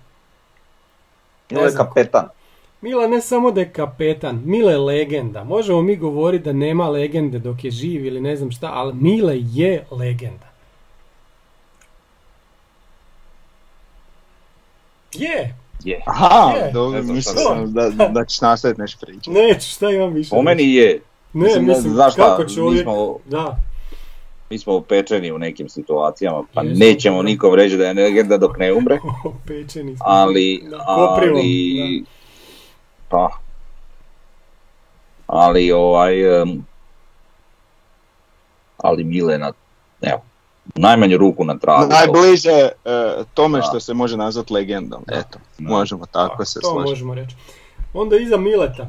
[1.49, 1.87] Mile je znam.
[2.81, 5.43] Mila ne samo da je kapetan, Mile je legenda.
[5.43, 9.35] Možemo mi govoriti da nema legende dok je živ ili ne znam šta, ali Mile
[9.43, 10.49] je legenda.
[15.13, 16.01] Je, Je.
[16.07, 16.71] Aha, Je.
[16.71, 19.29] dobro, mislio šta sam da, da ćeš nastaviti nešto pričati.
[19.31, 20.29] neću, šta imam više.
[20.29, 21.01] Po meni je.
[21.33, 23.55] ne, mislim, mislim, znaš kako mi čovjek, smo- da,
[24.49, 27.23] Mi smo upečeni u nekim situacijama, pa nećemo da.
[27.23, 28.99] nikom reći da je legenda dok ne umre,
[29.47, 30.05] pečeni smo.
[30.07, 32.03] ali, Da, ali,
[33.09, 33.29] pa,
[35.27, 36.65] ali ovaj, em,
[38.77, 39.51] ali Milena,
[40.01, 40.21] evo,
[40.75, 41.89] u najmanju ruku na tragu.
[41.91, 42.69] Najbliže e,
[43.33, 43.63] tome Da.
[43.63, 45.15] što se može nazvati legendom, Da.
[45.15, 45.69] eto, Da.
[45.69, 46.89] možemo tako Da, se to složiti.
[46.89, 47.35] možemo reći.
[47.93, 48.87] Onda iza Mileta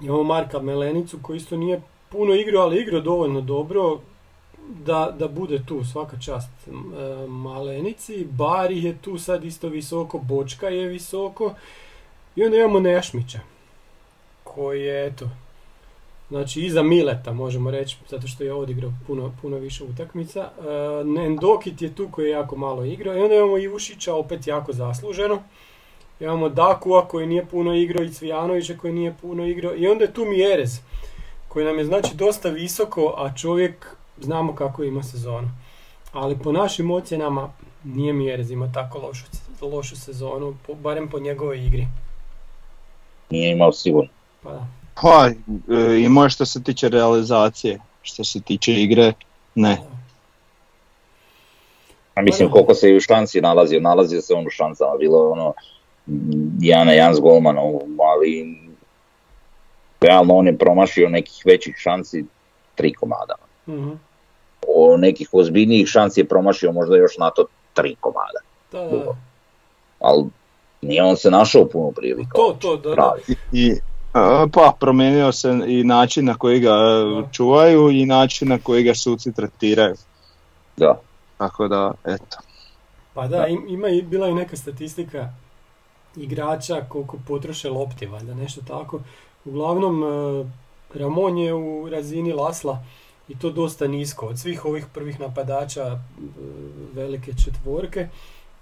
[0.00, 3.98] imamo Marka Melenicu koji isto nije puno igrao, ali igrao dovoljno dobro
[4.68, 6.70] da, da bude tu svaka čast e,
[7.26, 8.24] Malenici.
[8.30, 11.54] Bari je tu sad isto visoko, Bočka je visoko
[12.36, 13.40] i onda imamo Nešmića
[14.44, 15.28] koji je eto
[16.28, 20.40] Znači iza Mileta možemo reći, zato što je odigrao puno, puno više utakmica.
[20.40, 24.72] E, Nendokit je tu koji je jako malo igrao i onda imamo Ivušića opet jako
[24.72, 25.42] zasluženo.
[26.20, 30.12] Imamo Dakua koji nije puno igrao i Cvijanovića koji nije puno igrao i onda je
[30.12, 30.80] tu Mjerez
[31.48, 35.50] koji nam je znači dosta visoko, a čovjek znamo kako ima sezonu.
[36.12, 37.52] Ali po našim ocjenama
[37.84, 39.24] nije Mjerez imao tako lošu,
[39.60, 41.86] lošu sezonu, barem po njegovoj igri.
[43.34, 44.10] Nije imao sigurno.
[44.42, 44.66] Pa.
[45.02, 49.12] Pa, e, imao je što se tiče realizacije, što se tiče igre,
[49.54, 49.78] ne.
[52.14, 55.28] A mislim koliko se i u šanci nalazio, nalazio se on u šancama, bilo je
[55.28, 55.52] ono
[56.60, 58.58] jedan na jedan s golmanom, ali
[60.00, 62.24] realno on je promašio nekih većih šanci
[62.74, 63.34] tri komada.
[63.68, 63.90] Mhm.
[64.68, 68.40] O nekih ozbiljnijih šanci je promašio možda još na to tri komada.
[68.72, 69.16] Da, da, da.
[70.00, 70.24] Ali
[70.84, 72.30] nije on se našao puno prilika.
[72.34, 73.14] To, to, da, da.
[73.52, 73.74] I,
[74.52, 77.28] pa, promijenio se i način na koji ga e, Da.
[77.32, 79.94] čuvaju i način na koji ga suci tretiraju.
[80.76, 81.00] Da.
[81.38, 82.36] Tako da, eto.
[83.14, 85.28] Pa da, im- ima i, bila i neka statistika
[86.16, 89.00] igrača koliko potroše lopti, valjda nešto tako.
[89.44, 90.44] Uglavnom, e,
[90.98, 92.84] Ramon je u razini Lasla
[93.28, 94.26] i to dosta nisko.
[94.26, 95.98] Od svih ovih prvih napadača e,
[96.94, 98.08] velike četvorke,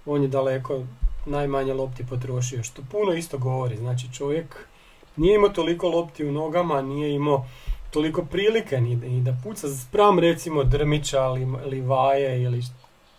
[0.05, 0.83] on je daleko
[1.25, 3.77] najmanje lopti potrošio, što puno isto govori.
[3.77, 4.67] Znači čovjek
[5.15, 7.45] nije imao toliko lopti u nogama, nije imao
[7.91, 12.61] toliko prilike ni, ni da puca spram recimo Drmića ili, ili Vaje ili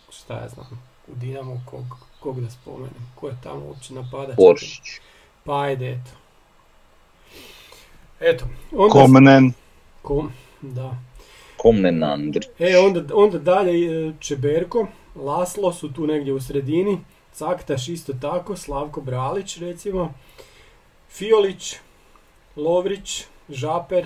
[0.09, 1.83] šta ja znam, u Dinamu kog,
[2.19, 4.35] kog da spomenem, ko je tamo uopće napadač.
[4.37, 4.99] Oršić.
[5.43, 6.11] Pa ajde, eto.
[8.19, 8.91] Eto, onda...
[8.91, 9.53] Komnen,
[10.01, 10.97] Kom, da.
[11.57, 12.43] Komnen Andrić.
[12.59, 16.99] E, onda, onda dalje e, Čeberko, Laslo su tu negdje u sredini,
[17.35, 20.13] Caktaš isto tako, Slavko Bralić recimo,
[21.09, 21.75] Fiolić,
[22.55, 24.05] Lovrić, Žaper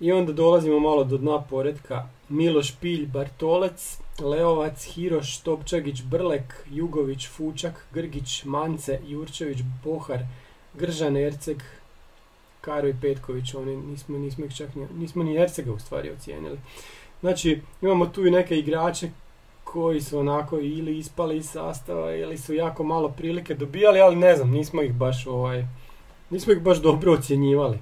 [0.00, 7.28] i onda dolazimo malo do dna poredka Miloš Pilj, Bartolec, Leovac, Hiroš, Topčagić, Brlek, Jugović,
[7.28, 10.20] Fučak, Grgić, Mance, Jurčević, Bohar,
[10.74, 11.62] Gržan, Erceg,
[12.60, 16.58] Karo i Petković, oni nismo, nismo ih čak ni, nismo ni Ercega u stvari ocijenili.
[17.20, 19.10] Znači, imamo tu i neke igrače
[19.74, 24.36] koji su onako ili ispali iz sastava ili su jako malo prilike dobijali, ali ne
[24.36, 25.66] znam, nismo ih baš ovaj,
[26.30, 27.78] nismo ih baš dobro ocjenjivali.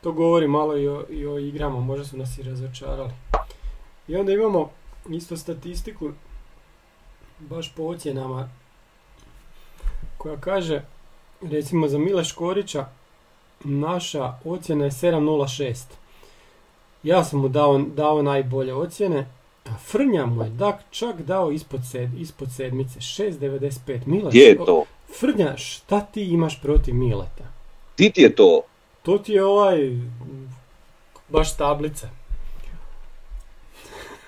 [0.00, 3.10] To govori malo i o, i o igrama, možda su nas i razočarali.
[4.08, 4.70] I onda imamo
[5.08, 6.10] isto statistiku
[7.38, 8.48] baš po ocjenama,
[10.18, 10.82] koja kaže,
[11.40, 12.86] recimo za Mile Škorića,
[13.64, 15.84] naša ocjena je 7.06.
[17.02, 19.37] Ja sam mu dao, dao najbolje ocjene,
[19.80, 23.98] Frnja mu je dak čak dao ispod, sed, ispod sedmice, 6.95.
[24.06, 24.84] Mile, Gdje je to?
[25.10, 27.44] Frnja, šta ti imaš protiv Mileta?
[27.94, 28.60] Ti ti je to?
[29.02, 29.78] To ti je ovaj,
[31.28, 32.08] baš tablica.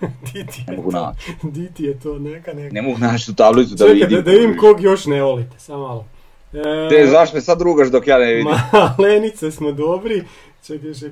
[0.00, 1.32] di, ti Ne je mogu to, naći.
[1.44, 2.74] di ti je to, neka, neka.
[2.74, 4.10] Ne mogu naći tu tablicu da Čekaj, vidim.
[4.10, 6.06] da, da vidim kog još ne volite, samo malo.
[6.52, 8.52] E, Te, zašto me sad rugaš dok ja ne vidim?
[8.98, 10.24] Malenice smo dobri.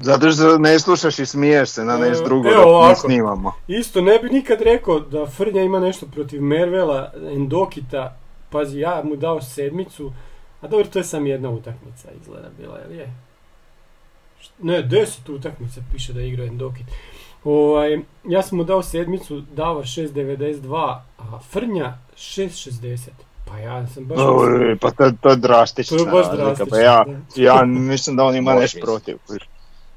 [0.01, 3.01] Zato što ne slušaš i smiješ se na E, nešto drugo evo dok ne ovako.
[3.01, 3.53] snimamo.
[3.69, 8.17] Isto ne bi nikad rekao da Frnja ima nešto protiv Mervela, Endokita.
[8.51, 10.13] Pazi, ja mu dao sedmicu.
[10.61, 13.15] A dobro, to je sam jedna utakmica izgleda bila, jel je?
[14.63, 16.87] Ne, deset utakmica piše da je igrao Endokit.
[17.45, 23.09] Ovaj, ja sam mu dao sedmicu, Davor 6.92, a Frnja 6.60.
[23.51, 24.19] Pa ja sam baš...
[24.21, 27.05] Oj, Pa to, to je drastična To je baš razlika, drastično, Pa ja,
[27.57, 29.17] ja mislim da on ima nešto protiv.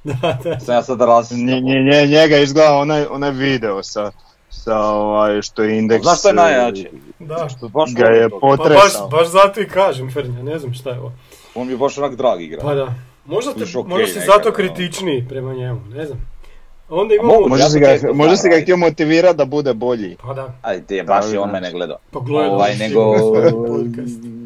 [0.04, 0.60] da, da.
[0.60, 1.00] Sam ja sad.
[1.32, 4.12] Nje, nje, nje- njega izgleda onaj, onaj video sa,
[4.50, 6.04] sa ovaj, što je indeks...
[6.04, 6.90] Znaš što je najjače?
[7.20, 7.50] da.
[7.50, 8.40] Što baš Ga je toga.
[8.42, 9.08] Pa baš, potresao.
[9.08, 11.12] baš zato i kažem Frnja, ne znam šta je ovo.
[11.56, 12.62] On mi je baš onak drag igra.
[12.62, 12.94] Pa da.
[13.26, 16.31] Možda, te, okej, možda si zato kritičniji prema njemu, ne znam.
[16.92, 17.34] A onda imamo...
[17.34, 17.50] moguće.
[17.50, 20.18] Možda si ga, možda si ga htio motivirati da bude bolji.
[20.22, 21.98] Pa da, Aj, te, baš Da, je on mene gledao.
[22.12, 23.16] pa gledao Ovaj, nego-.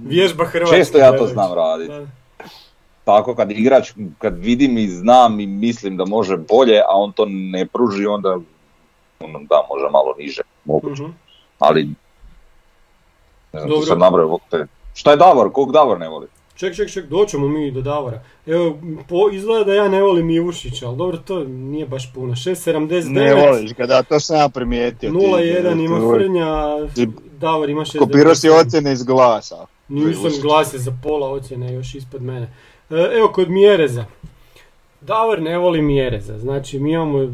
[0.08, 0.78] Vježba Hrvatske.
[0.78, 1.92] Često ja to znam raditi.
[1.92, 2.06] Da.
[3.04, 7.26] Tako kad igrač, kad vidim i znam i mislim da može bolje, a on to
[7.30, 8.30] ne pruži, onda
[9.20, 11.04] ono, da, može malo niže, moguće.
[11.04, 11.12] Mhm.
[11.60, 11.84] Ali,
[13.54, 13.82] ne znam, Dobro.
[13.82, 14.40] ti sam nabrao.
[14.94, 15.52] Šta je Davor?
[15.52, 16.28] Kog Davor ne voli?
[16.56, 18.22] Ček, ček, ček, doćemo mi do Davora.
[18.48, 18.78] Evo,
[19.10, 22.34] po, izgleda da ja ne volim Ivušića, ali dobro, to nije baš puno.
[22.34, 23.10] 6.79.
[23.10, 25.10] Ne voliš ga, da, to sam ja primijetio.
[25.12, 26.66] ti- 0.1 ima Frnja,
[27.32, 28.00] Davor ima 6.97.
[28.00, 29.66] Kopirao si ocjene iz glasa.
[29.88, 30.42] Nisam Ivušić.
[30.42, 32.48] glas je za pola ocjene još ispod mene.
[32.90, 34.06] E, Evo kod Mjereza.
[35.02, 37.34] Davor ne voli Mjereza, znači mi imamo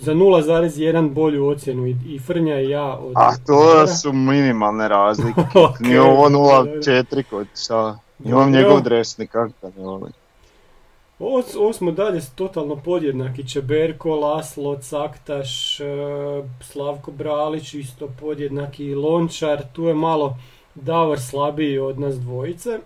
[0.00, 3.86] za 0,1 bolju ocjenu i, i Frnja i ja od A to Mjera.
[3.86, 5.40] su minimalne razlike.
[5.56, 6.72] Ok, Nije ovo dobro.
[6.72, 7.98] 0.4 kod šta.
[8.24, 10.12] Imam njegov dresni karta, ne volim.
[11.18, 13.48] Ovo, ovo smo dalje totalno podjednaki.
[13.48, 15.84] Čeberko, Laslo, Caktaš, e,
[16.60, 18.94] Slavko Bralić isto podjednaki.
[18.94, 20.36] Lončar, tu je malo
[20.74, 22.78] Davor slabiji od nas dvojice.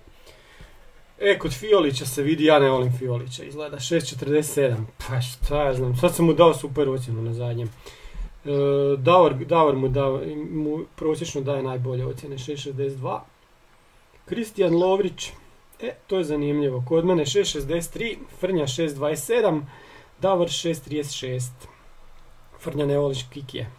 [1.21, 4.77] E, kod Fiolića se vidi, ja ne volim Fiolića, izgleda 6.47.
[5.09, 7.69] Pa šta ja znam, sad sam mu dao super ocjenu na zadnjem.
[7.69, 8.51] E,
[8.99, 10.21] Davor, Davor mu, da,
[10.51, 13.21] mu prosječno daje najbolje ocjene, 6.62.
[14.27, 15.33] Kristijan Lovrić,
[15.81, 16.85] E, to je zanimljivo.
[16.89, 19.63] Kod mene 6.63, Frnja 6.27,
[20.21, 21.51] Davor 6.36.
[22.61, 23.71] Frnja ne voliš kikije.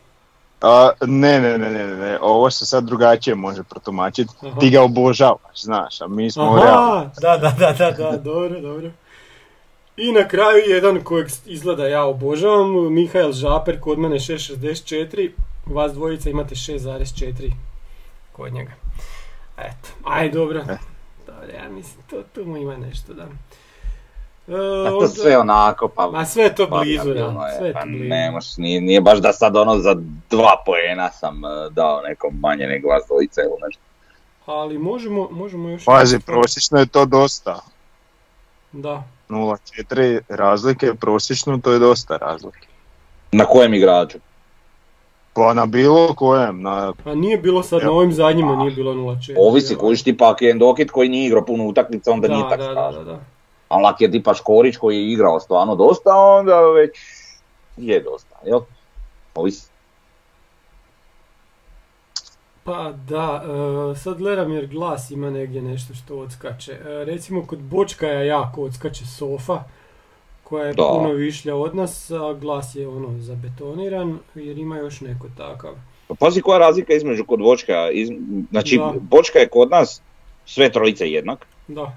[0.61, 4.33] A, ne, ne, ne, ne, ne, ovo se sad drugačije može protumačiti.
[4.41, 4.59] Aha.
[4.59, 6.71] Ti ga obožavaš, znaš, a mi smo realni.
[6.71, 8.91] Aha, da, da, da, da, da, dobro, dobro.
[9.97, 15.31] I na kraju jedan kojeg izgleda ja obožavam, Mihael Žaper, kod mene 6.64,
[15.65, 17.51] vas dvojica imate 6.4
[18.31, 18.86] kod njega.
[19.57, 20.59] Eto, aj dobro.
[20.59, 20.77] E.
[21.27, 23.23] Dobro, ja mislim, to, tu mu ima nešto, da.
[24.47, 24.53] E,
[24.85, 26.11] A to onda- sve onako, pa...
[26.11, 28.03] Ma sve je to pa blizu, da, je, sve je pa to blizu.
[28.03, 29.95] ne moš, nije, nije baš da sad ono za
[30.29, 33.81] dva poena sam eh, dao nekom manje nego vas dvojica ili nešto.
[34.45, 35.85] Ali možemo, možemo još...
[35.85, 37.59] Pazi, prosječno je to dosta.
[38.71, 39.03] Da.
[39.29, 42.67] 0.4 razlike, prosječno to je dosta razlike.
[43.31, 44.17] Na kojem igraču?
[45.37, 49.35] Pa na bilo kojem, na A nije bilo sad, na ovim zadnjima nije bilo 0-4.
[49.37, 52.63] Ovisi, kojiš tipa ako je Endokit koji nije igrao puno utakmica, onda da, nije tako
[52.63, 53.19] da, da, da.
[53.69, 56.91] Ali ako je tipa Škorić koji je igrao stvarno dosta, onda već
[57.77, 58.59] je dosta, jel?
[59.35, 59.69] Ovisi.
[62.63, 63.43] Pa da,
[63.91, 66.71] e, sad gledam jer glas ima negdje nešto što odskače.
[66.71, 69.63] E, recimo kod Bočkaja jako odskače sofa,
[70.49, 70.83] koja je Da.
[70.89, 75.73] puno višlja od nas, a glas je ono zabetoniran, jer ima još neko takav.
[76.07, 78.09] Pa pazi koja je razlika između kod Bočka, iz,
[78.51, 78.93] znači Da.
[79.01, 80.01] Bočka je kod nas
[80.45, 81.95] sve trojice jednak, Da,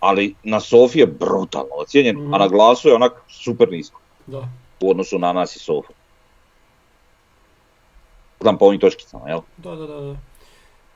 [0.00, 2.34] ali na Sofi je brutalno ocijenjen, Mhm.
[2.34, 4.48] a na glasu je onak super nisko da.
[4.80, 5.92] u odnosu na nas i Sofu.
[8.40, 9.40] Znam po ovim točkicama, jel?
[9.56, 10.16] Da, da, da, da.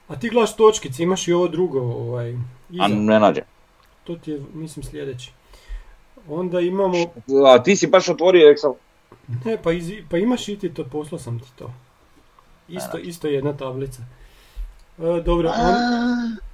[0.09, 2.31] A ti gledaš točkice, imaš i ovo drugo, ovaj,
[2.71, 2.83] iza.
[2.83, 3.43] A ne nađe.
[4.05, 5.33] To ti je, mislim, sljedeći.
[6.29, 6.97] Onda imamo,
[7.47, 8.75] A ti si baš otvorio Excel.
[9.45, 11.71] ne, pa, izi- pa imaš i ti to, poslao sam ti to.
[12.69, 14.03] Isto, isto jedna tablica.
[14.99, 15.75] E, dobro, on,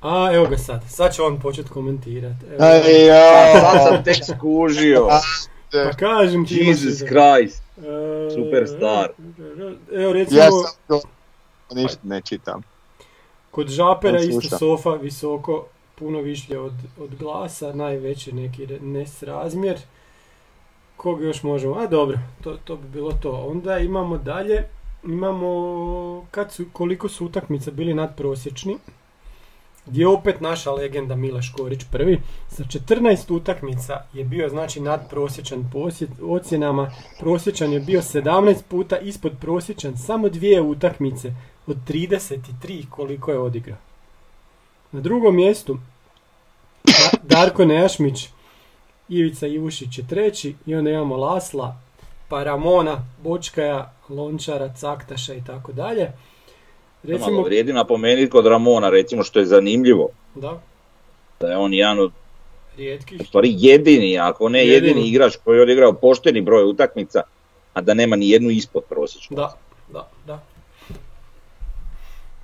[0.02, 2.46] a evo ga sad, sad će on počet komentirati.
[2.46, 5.08] Evo, Aj, A sad sam tek skužio.
[5.84, 6.98] pa kažem ti imaš Jesus.
[6.98, 7.62] Christ.
[7.76, 9.08] E, superstar.
[9.92, 11.00] Evo recimo, Ja sam to,
[11.70, 12.62] ništa ne čitam.
[13.50, 15.66] Kod žapera isto sofa visoko,
[15.98, 19.78] puno višlje od, od glasa, najveći neki nesrazmjer.
[20.96, 21.74] Kog još možemo?
[21.74, 23.30] A dobro, to, to bi bilo to.
[23.30, 24.64] Onda imamo dalje,
[25.04, 28.76] imamo kad su, koliko su utakmica bili nadprosječni.
[29.86, 32.20] Gdje je opet naša legenda Mila Škorić prvi.
[32.48, 36.90] Sa 14 utakmica je bio znači nadprosječan posjet, ocjenama.
[37.20, 41.32] Prosječan je bio 17 puta, ispod prosječan samo dvije utakmice
[41.66, 43.87] od 33 koliko je odigrao.
[44.92, 45.78] Na drugom mjestu
[46.84, 48.28] Da- Darko Nejašmić,
[49.08, 51.76] Ivica Ivušić je treći i onda imamo Lasla,
[52.28, 56.12] pa Ramona, Bočkaja, Lončara, Caktaša i tako dalje.
[57.02, 60.60] Recimo, Recimo, vrijedi napomenuti kod Ramona, recimo što je zanimljivo, da,
[61.40, 62.12] da je on jedan od,
[62.76, 63.20] rijetkih.
[63.20, 64.88] u stvari jedini, ako ne Jedini.
[64.88, 67.22] jedini, igrač koji je odigrao pošteni broj utakmica,
[67.74, 69.36] a da nema ni jednu ispod prosječnu.
[69.36, 69.54] Da,
[69.92, 70.42] da, da.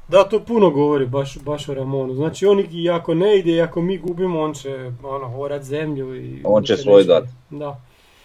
[0.08, 2.14] Da, to puno govori baš, baš o Ramonu.
[2.14, 6.16] Znači on i ako ne ide i ako mi gubimo, on će ono, orat zemlju
[6.16, 6.40] i...
[6.44, 7.24] On će svoj dat.
[7.50, 7.80] Da.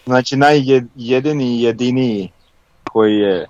[0.06, 2.30] Znači najjedini i jediniji
[2.92, 3.48] koji je...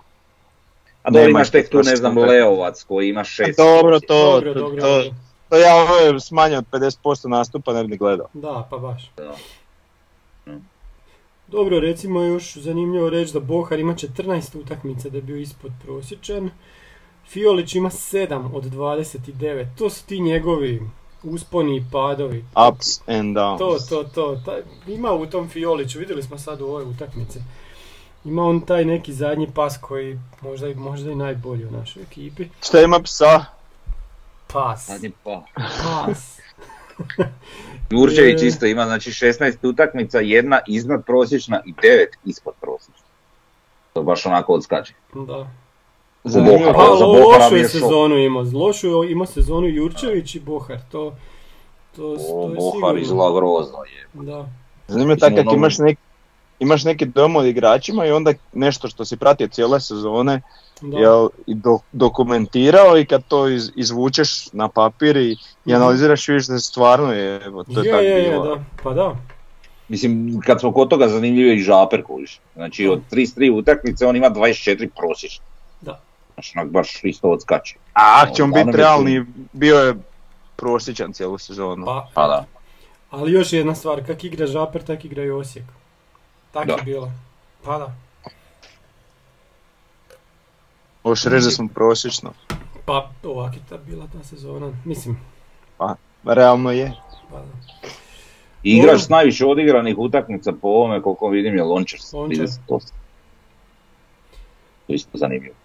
[1.03, 2.17] A Nema imaš tek tu, ne znam.
[2.17, 3.57] Leovac koji ima šest.
[3.57, 5.09] Dobro, to, dobro, to, dobro, to, dobro.
[5.49, 8.27] to ja ovo je smanje od 50% nastupa ne bi ni gledao.
[8.33, 9.11] Da, pa baš.
[9.17, 9.35] Da.
[10.51, 10.65] Mm.
[11.47, 16.49] Dobro, recimo još zanimljivo reći da Bohar ima 14 utakmica da je bio ispod prosječan.
[17.29, 19.65] Fiolić ima 7 od 29.
[19.77, 20.81] To su ti njegovi
[21.23, 22.45] usponi i padovi.
[22.69, 23.57] Ups and downs.
[23.57, 24.41] To, to, to.
[24.45, 27.39] Ta- ima u tom Fioliću, vidjeli smo sad u ovoj utakmici.
[28.25, 32.47] Ima on taj neki zadnji pas koji možda, i- možda i najbolji u našoj ekipi.
[32.63, 33.45] Šta ima psa?
[34.47, 34.87] Pas.
[34.87, 35.43] Zadnji pa.
[36.05, 36.39] Pas.
[37.91, 41.77] Jurčević isto ima, znači 16 utakmica, jedna iznad prosječna i 9
[42.25, 43.05] ispod prosječna.
[43.93, 44.93] To baš onako odskače.
[45.15, 45.51] Da.
[46.23, 46.73] Zanimljivo.
[46.73, 48.45] Pa za Bohara lošu mi je je sezonu imao.
[48.55, 50.77] Lošu je imao sezonu Jurčević i Bohar.
[50.81, 51.13] To,
[51.91, 52.15] to, to je
[52.47, 52.99] Bohar sigurno.
[52.99, 54.23] izgleda grozno je.
[54.25, 54.45] Da.
[54.87, 55.97] Zanimljivo je tako kako ono- imaš, nek,
[56.59, 60.41] imaš neki dom od igračima i onda nešto što si pratio cijele sezone
[60.81, 60.97] da.
[60.97, 65.75] jel, i do- dokumentirao i kad to iz, izvučeš na papir i, i Mhm.
[65.75, 68.45] analiziraš vidiš da stvarno je, evo, to je, je, tako je, je, bilo.
[68.45, 68.63] da.
[68.83, 69.15] Pa da.
[69.87, 72.39] Mislim, kad smo kod toga zanimljiv je i Žaper kužiš.
[72.53, 75.45] Znači od 33 utakmice on ima 24 prosječno.
[75.81, 76.01] Da.
[76.39, 77.75] Znači onak baš isto odskače.
[77.93, 79.95] A ako ćemo Uglavnom biti je realni, bio je
[80.55, 81.85] prosječan cijelu sezonu.
[81.85, 82.45] Pa, Pa da.
[83.09, 85.65] ali još jedna stvar, kak igra Žaper, tak igra i Osijek.
[86.51, 86.73] Tak Da.
[86.73, 87.11] je bilo.
[87.63, 87.93] Pa da.
[91.03, 92.33] Možeš reći da smo prosječno.
[92.85, 94.71] Pa ovak je ta bila ta sezona.
[94.85, 95.19] Mislim,
[96.23, 96.93] Realno je.
[97.29, 97.45] pa da.
[98.63, 102.45] Igrač s najviše odigranih utakmica po ovome koliko vidim je Lončar Lončar.
[102.45, 102.59] 38.
[102.67, 102.79] To
[104.87, 105.55] je isto zanimljivo.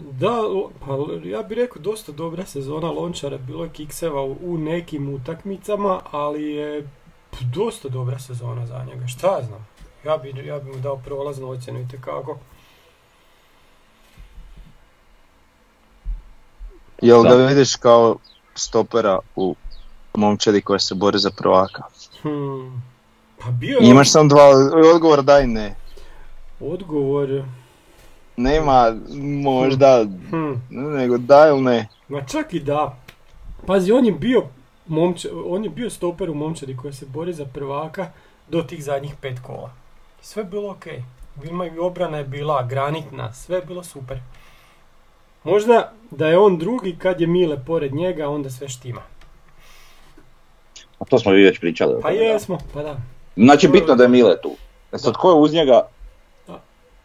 [0.00, 4.58] Da, o- pa ja bih rekao dosta dobra sezona Lončara, bilo je kikseva u, u
[4.58, 6.82] nekim utakmicama, ali je
[7.30, 9.66] p- dosta dobra sezona za njega, šta ja znam.
[10.04, 12.38] Ja bi, ja bi mu dao prolaznu ocjenu i kako.
[17.02, 17.28] Jel Da.
[17.28, 18.16] ga vidiš kao
[18.54, 19.54] stopera u
[20.14, 21.82] momčadi koja se bori za prvaka?
[22.22, 22.82] Hmm.
[23.38, 24.42] Pa bio imaš samo dva
[24.94, 25.74] odgovora da i ne.
[26.60, 27.42] odgovor,
[28.36, 28.96] Nema
[29.42, 30.62] možda, hmm.
[30.70, 31.88] nego da ili ne.
[32.08, 32.96] ma čak i da.
[33.66, 34.42] Pazi, on je bio
[34.86, 38.06] momča, on je bio stoper u momčadi koja se bori za prvaka
[38.48, 39.70] do tih zadnjih pet kola.
[40.20, 40.86] Sve je bilo ok.
[41.42, 44.18] Vilma i obrana je bila granitna, sve je bilo super.
[45.44, 49.02] Možda da je on drugi kad je Mile pored njega, onda sve štima.
[50.98, 52.02] A to smo vi već pričali.
[52.02, 52.96] Pa jesmo, pa da.
[53.36, 54.50] Znači bitno da je Mile tu.
[54.92, 55.88] E sad ko je uz njega?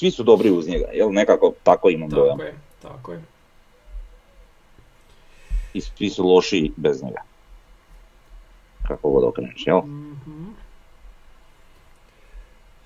[0.02, 0.04] Da.
[0.04, 1.12] Svi su dobri uz njega, jel?
[1.12, 2.38] Nekako tako imam dojam.
[2.38, 3.22] Tako je, tako je.
[5.74, 7.22] I svi su loši bez njega.
[8.84, 9.78] Kako god okreneš, jel?
[9.78, 10.46] Mhm.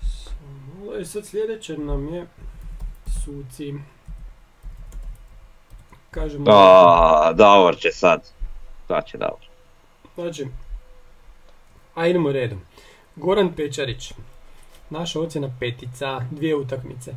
[0.02, 2.28] Samo- E sad sljedeće nam je
[3.16, 3.74] suci.
[6.12, 8.30] Kažemo, A, Davor će sad.
[8.88, 9.48] Sad će Davor.
[10.16, 10.48] znači,
[11.96, 12.60] a idemo redom.
[13.16, 14.14] Goran Pečarić,
[14.90, 17.16] naša ocjena petica, dvije utakmice.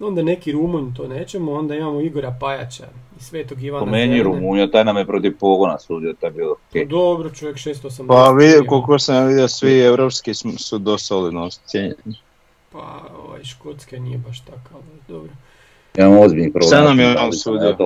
[0.00, 2.86] Onda neki Rumunj, to nećemo, onda imamo Igora Pajača
[3.20, 4.22] i Svetog Ivana Po meni.
[4.22, 6.86] Rumunja, taj nam je protiv pogona sudio, taj je bio okej.
[6.86, 8.06] Dobro, čovjek 680.
[8.06, 8.66] Pa vidi, ima.
[8.66, 12.16] koliko sam ja vidio, svi evropski su dosta solidno cijenjeni.
[12.72, 15.32] Pa, ovaj, Škotska nije baš takav, ali dobro.
[15.98, 16.76] Imamo ozbiljnih problema.
[16.76, 17.76] Šta nam je on sudio?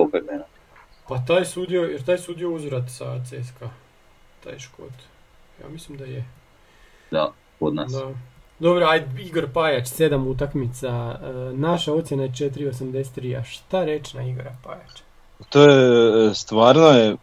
[1.07, 3.69] Pa taj sudio, jer taj sudio uzvrat sa CSKA,
[4.43, 4.93] taj Škot.
[5.61, 6.25] Ja mislim da je.
[7.11, 7.91] Da, kod nas.
[7.91, 8.13] Da.
[8.59, 14.23] Dobro, ajde, Igor Pajač, 7 utakmica, e, naša ocjena je 4.83, a šta reći na
[14.23, 15.03] Igora Pajača?
[15.49, 17.17] To je, stvarno je, e,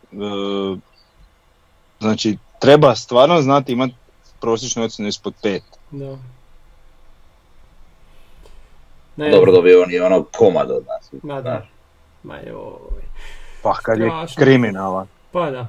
[2.01, 3.95] znači treba stvarno znati imati
[4.41, 5.62] prosječnu ocjenu ispod pet.
[5.91, 6.16] Da.
[9.16, 11.22] Ne, Dobro dobio on i ono komad od nas.
[11.22, 11.66] Ma da.
[12.22, 13.03] Ma joj.
[13.62, 15.07] Pa kad je kriminalan.
[15.33, 15.66] Pa da.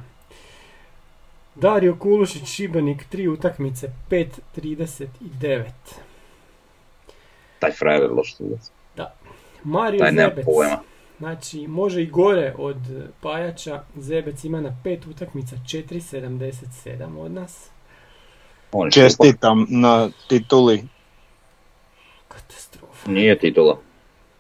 [1.56, 5.64] Dario Kulušić, Šibenik, tri utakmice, 5.39.
[7.60, 8.36] Taj frajer je loš
[8.96, 9.16] Da.
[9.64, 10.46] Mario Taj Zebec.
[11.20, 12.78] Znači, može i gore od
[13.22, 13.84] Pajača.
[13.96, 17.70] Zebec ima na pet utakmica 4.77 od nas.
[18.92, 20.84] Čestitam na tituli.
[22.28, 23.12] Katastrofa.
[23.12, 23.78] Nije titula.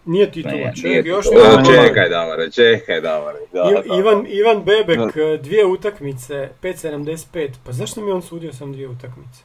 [0.05, 1.77] Nije titula, ne, čovjek, još nije.
[1.77, 3.39] Čekaj Davore, čekaj Davore.
[3.53, 9.43] Da, Ivan, Ivan Bebek, dvije utakmice, 5.75, pa zašto mi on sudio sam dvije utakmice?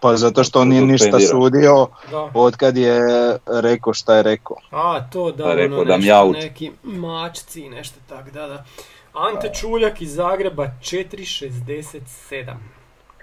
[0.00, 1.88] Pa zato što on nije ništa sudio
[2.34, 3.00] od kad je
[3.46, 4.56] rekao šta je rekao.
[4.70, 8.64] A, to da, pa ono da nešto, neki mačci, nešto tak, da, da.
[9.12, 12.54] Ante Čuljak iz Zagreba, 4.67.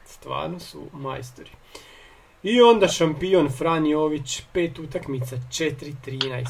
[0.06, 1.50] Stvarno su majstori.
[2.44, 6.46] I onda šampion Fran Jović, pet utakmica, 4-13.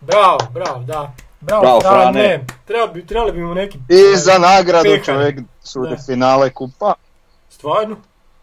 [0.00, 1.14] Bravo, bravo, da.
[1.40, 2.44] Bravo, bravo Frane.
[2.64, 3.78] Treba bi, trebali bi mu neki...
[3.88, 5.04] I za nagradu pekar.
[5.04, 6.94] čovjek sude finale kupa.
[7.50, 7.96] Stvarno?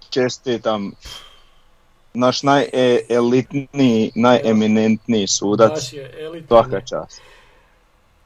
[0.09, 0.91] Čestitam.
[2.13, 5.71] Naš najelitniji, najeminentniji sudac.
[5.71, 6.47] Naš je elitni.
[6.47, 7.21] Svaka čast.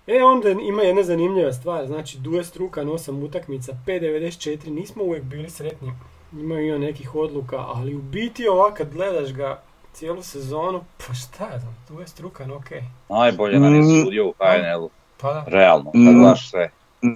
[0.07, 5.49] E, onda ima jedna zanimljiva stvar, znači Duje Strukan 8 utakmica, 5.94, nismo uvijek bili
[5.49, 5.91] sretni
[6.31, 9.61] imaju i nekih odluka, ali u biti ovak kad gledaš ga
[9.93, 12.69] cijelu sezonu, pa šta je znam, tu je strukan, ok.
[13.09, 14.03] Najbolje nam je mm.
[14.03, 14.89] sudio u HNL-u.
[15.17, 15.43] Pa da.
[15.47, 16.19] Realno, kad mm.
[16.19, 16.69] gledaš sve.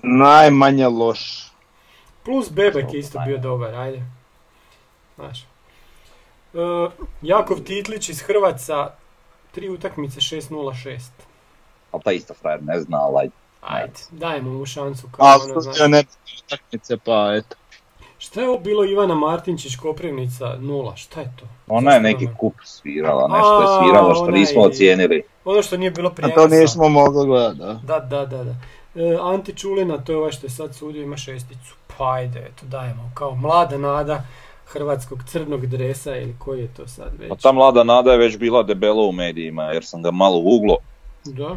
[0.03, 1.51] Najmanje loš.
[2.24, 4.03] Plus Bebek je isto bio dobar, ajde.
[5.16, 5.45] Znaš.
[6.53, 6.91] Uh,
[7.22, 8.91] Jakov Titlić iz Hrvaca,
[9.51, 10.99] tri utakmice 6-0-6.
[11.91, 13.34] Ali ta isto frajer ne zna, ali ajde.
[13.62, 15.07] Ajde, dajmo mu šansu.
[15.12, 15.78] Kao Ali ono, znaš.
[15.88, 16.03] ne
[16.45, 17.55] utakmice, pa eto.
[18.22, 20.95] Šta je ovo bilo Ivana Martinčić Koprivnica nula?
[20.95, 21.45] Šta je to?
[21.67, 25.24] Ona je neki kup svirala, nešto je svirala što nismo ocijenili.
[25.45, 26.41] Ono što nije bilo prijenosa.
[26.41, 27.80] A to nismo mogli gledati, da.
[27.84, 28.43] Da, da, da.
[28.43, 28.55] da.
[28.95, 31.76] E, Ante Čulina, to je ovaj što je sad sudio, ima šesticu.
[31.97, 33.11] Pa ajde, eto dajemo.
[33.13, 34.24] Kao mlada nada
[34.65, 37.30] hrvatskog crnog dresa ili koji je to sad već?
[37.30, 40.78] Pa ta mlada nada je već bila debelo u medijima jer sam ga malo uglo.
[41.26, 41.55] Da.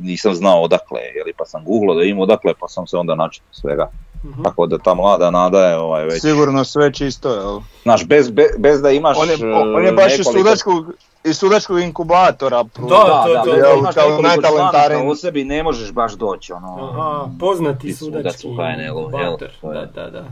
[0.00, 3.46] Nisam znao odakle, jeli pa sam googlo da im odakle pa sam se onda načito
[3.50, 3.90] svega.
[4.24, 4.44] Uh-huh.
[4.44, 6.20] Tako da ta mlada nada je ovaj već...
[6.20, 7.60] Sigurno sve čisto, jel?
[7.82, 10.30] Znaš, bez, bez, bez da imaš On je, on je baš nekoliko...
[10.30, 10.92] iz sudačkog,
[11.24, 12.62] iz sudačkog inkubatora.
[12.62, 15.10] Da, da, to, to, jel, imaš kao najtalentareniji.
[15.10, 16.88] u sebi ne možeš baš doći, ono...
[16.90, 20.24] Aha, poznati sudački inkubator, da, da, da.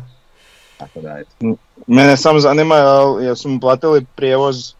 [0.77, 1.57] Tako da, eto.
[1.87, 2.77] Mene samo zanima,
[3.21, 4.75] jel su mu platili prijevoz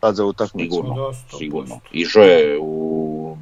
[0.00, 0.74] sad za utakmicu?
[0.74, 1.80] Sigurno, sigurno.
[1.92, 3.36] Išao je u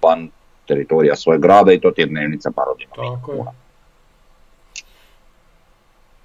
[0.00, 0.30] pan
[0.72, 3.16] teritorija svojeg grada i to ti je dnevnica parodina.
[3.16, 3.42] Tako je.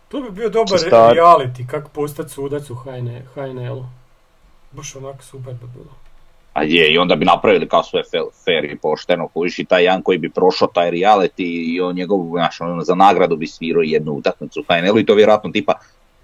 [0.08, 0.80] To bi bio dobar
[1.16, 3.86] reality, kako postati sudac u HNL-u.
[4.72, 5.94] Baš onako super bi bilo.
[6.54, 8.02] A je, i onda bi napravili kao sve
[8.46, 12.20] fair i pošteno, kojiš i taj jedan koji bi prošao taj reality i on njegov,
[12.32, 15.74] znaš, on za nagradu bi svirao jednu utakmicu u HNL-u i to vjerojatno tipa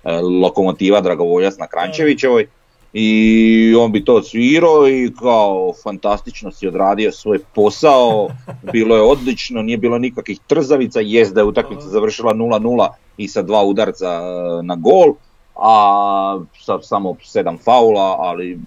[0.04, 0.12] e,
[0.42, 2.48] lokomotiva Dragovoljac na Krančevićevoj
[2.94, 8.30] i on bi to svirao i kao fantastično si odradio svoj posao,
[8.74, 12.88] bilo je odlično, nije bilo nikakvih trzavica, jest da je utakmica završila 0-0
[13.18, 15.14] i sa dva udarca e, na gol,
[15.56, 18.60] a sa samo sedam faula, ali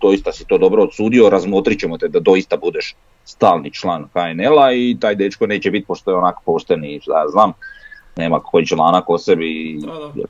[0.00, 2.94] doista si to dobro odsudio, razmotrit ćemo te da doista budeš
[3.24, 7.00] stalni član HNL-a i taj dečko neće biti pošto je onak pošten i
[7.30, 7.52] znam,
[8.16, 9.78] nema koji članak o sebi.
[9.80, 10.24] Da, da.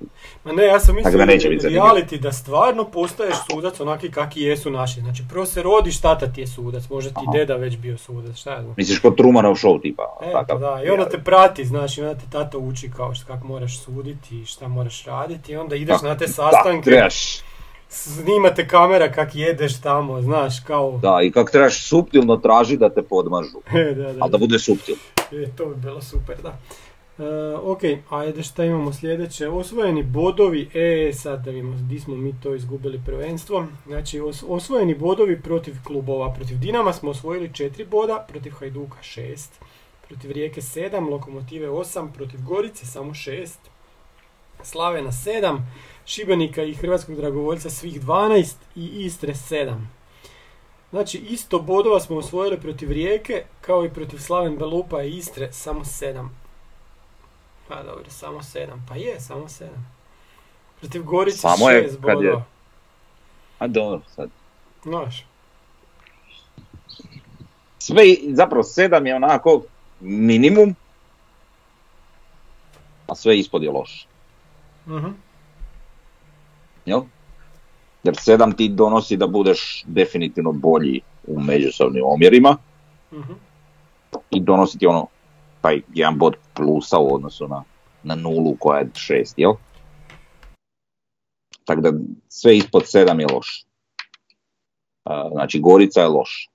[0.45, 5.01] Ma ne, ja sam mislio da reality da stvarno postaješ sudac onaki kakvi jesu naši.
[5.01, 7.33] Znači prvo se rodiš, tata ti je sudac, možda ti Aha.
[7.39, 8.75] deda već bio sudac, šta ja znam.
[8.77, 10.19] Misliš kod Trumanov show tipa?
[10.23, 13.47] E, takav, da, i onda te prati, znači, onda te tata uči kao što, kako
[13.47, 16.91] moraš suditi i šta moraš raditi i onda ideš na te sastanke.
[16.91, 17.09] Da.
[17.89, 20.99] Snimate kamera kak jedeš tamo, znaš, kao...
[21.03, 23.59] Da, i kak trebaš suptilno traži da te podmažu.
[23.75, 24.95] E, da, da, Ali da bude suptil.
[25.33, 26.59] E, to bi bilo super, da.
[27.19, 27.25] Uh,
[27.63, 29.49] ok, ajde šta imamo sljedeće.
[29.49, 33.67] Osvojeni bodovi, e sad da vidimo gdje smo mi to izgubili prvenstvo.
[33.87, 36.35] Znači osvojeni bodovi protiv klubova.
[36.35, 39.49] Protiv Dinama smo osvojili 4 boda, protiv Hajduka 6,
[40.09, 43.49] protiv Rijeke 7, Lokomotive 8, protiv Gorice samo 6,
[44.63, 45.59] Slavena 7,
[46.07, 49.77] Šibenika i Hrvatskog dragovoljca svih 12 i Istre 7.
[50.91, 55.81] Znači isto bodova smo osvojili protiv Rijeke kao i protiv Slaven Belupa i Istre samo
[55.81, 56.29] 7.
[57.75, 58.87] Pa dobro, samo sedam.
[58.89, 59.87] Pa je, samo sedam.
[60.81, 62.23] Protiv Gorice samo šest bodova.
[62.23, 62.45] Je...
[63.59, 64.31] A dobro, sad.
[64.83, 65.27] Znaš.
[67.79, 69.63] sve, zapravo sedam je onako
[70.01, 70.75] minimum,
[73.07, 74.07] a sve ispod je loše.
[74.87, 75.09] Mhm.
[76.87, 77.01] Jel?
[78.03, 82.57] Jer sedam ti donosi da budeš definitivno bolji u međusobnim omjerima
[83.13, 83.33] Mhm.
[84.31, 85.07] i donosi ti ono
[85.65, 87.65] taj jedan bod plusa u odnosu na,
[88.03, 89.53] na nulu koja je šest, jel?
[91.65, 91.93] Tako da
[92.29, 93.65] sve ispod sedam je loše.
[95.05, 96.51] A, Znači Gorica je loš.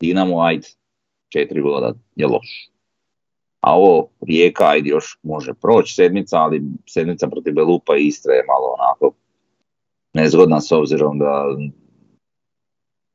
[0.00, 0.68] Dinamo, ajde,
[1.28, 2.70] četiri boda je loš.
[3.60, 8.44] A ovo Rijeka, ajde još može proći sedmica, ali sedmica protiv Belupa i Istre je
[8.46, 9.16] malo onako
[10.12, 11.56] nezgodna s obzirom da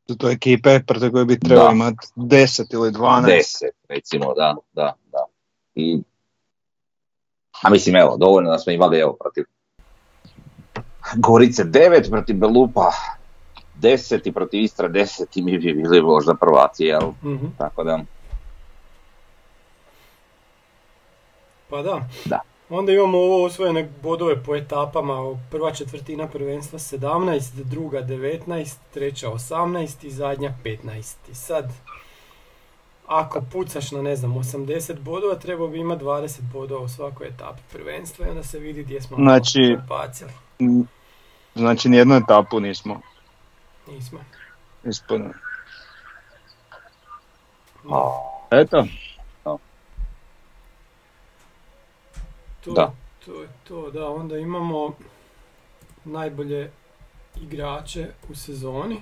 [0.10, 1.72] Su to ekipe protiv koje bi trebao Da.
[1.72, 3.26] imati 10 ili 12.
[3.26, 5.26] deset, recimo, da, da, da.
[5.76, 6.02] I,
[7.62, 9.44] a mislim, evo, dovoljno da smo imali, evo, protiv
[11.16, 12.92] Gorice 9, protiv Belupa
[13.82, 17.12] 10 i protiv Istra 10 i mi bi bili možda prvaci, jel?
[17.24, 17.46] Mhm.
[17.58, 18.00] Tako da,
[21.70, 22.08] Pa da.
[22.26, 22.40] Da.
[22.70, 25.16] Onda imamo ovo osvojene bodove po etapama,
[25.52, 30.78] prva četvrtina prvenstva 17, druga 19, treća 18 i zadnja 15.
[31.32, 31.72] I sad,
[33.08, 37.62] ako pucaš na ne znam 80 bodova, trebao bi imati 20 bodova u svakoj etapi
[37.72, 40.32] prvenstva i onda se vidi gdje smo Znači- bacili.
[40.62, 40.82] Mm,
[41.56, 43.02] Znači nijednu etapu nismo
[43.88, 44.20] Nismo.
[44.84, 45.34] ispunili.
[47.92, 48.12] a,
[48.52, 48.86] Eto,
[52.70, 52.94] To, Da.
[53.26, 54.10] to je to, da.
[54.10, 54.94] Onda imamo
[56.06, 56.72] najbolje
[57.42, 59.02] igrače u sezoni.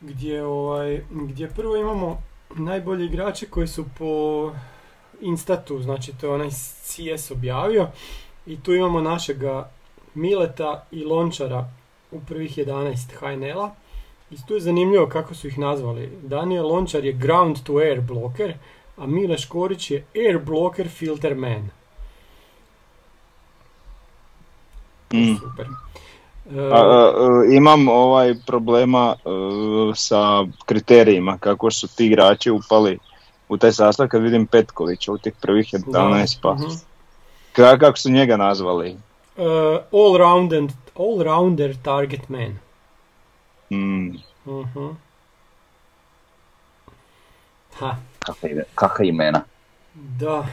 [0.00, 2.22] Gdje, ovaj, gdje prvo imamo
[2.56, 4.52] najbolje igrače koji su po
[5.20, 7.88] Instatu, znači to je onaj CS objavio.
[8.46, 9.70] I tu imamo našega
[10.14, 11.68] Mileta i Lončara
[12.10, 13.70] u prvih 11 HNL-a.
[14.30, 16.18] I tu je zanimljivo kako su ih nazvali.
[16.22, 18.54] Daniel Lončar je ground to air blocker,
[18.96, 21.70] a Mile Škorić je Air Blocker Filter Man.
[25.12, 25.36] Mm.
[25.40, 25.66] Super.
[26.72, 27.12] a, a,
[27.52, 29.28] imam ovaj problema e,
[29.94, 30.18] sa
[30.66, 32.98] kriterijima kako su ti igrači upali
[33.48, 36.56] u taj sastav kad vidim Petkovića u tih prvih 11 pa.
[37.52, 38.96] Ka- Kako su njega nazvali?
[39.36, 39.44] Uh,
[39.92, 40.64] all, rounded,
[40.94, 42.58] all rounder target man.
[43.72, 44.16] Mm,
[44.46, 44.88] Mhm.
[47.78, 49.44] Ha, kakva, ime- kakva imena.
[49.94, 50.46] da.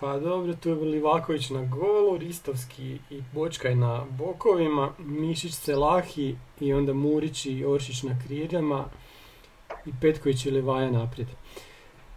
[0.00, 6.72] Pa dobro, tu je Livaković na golu, Ristovski i Bočkaj na bokovima, Mišić Selahi i
[6.72, 8.84] onda Murić i Oršić na kriljama
[9.86, 11.28] i Petković i Levaja naprijed.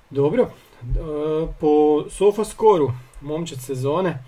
[0.10, 0.48] Dobro, e,
[1.60, 2.92] po sofa skoru,
[3.22, 4.24] momčad sezone,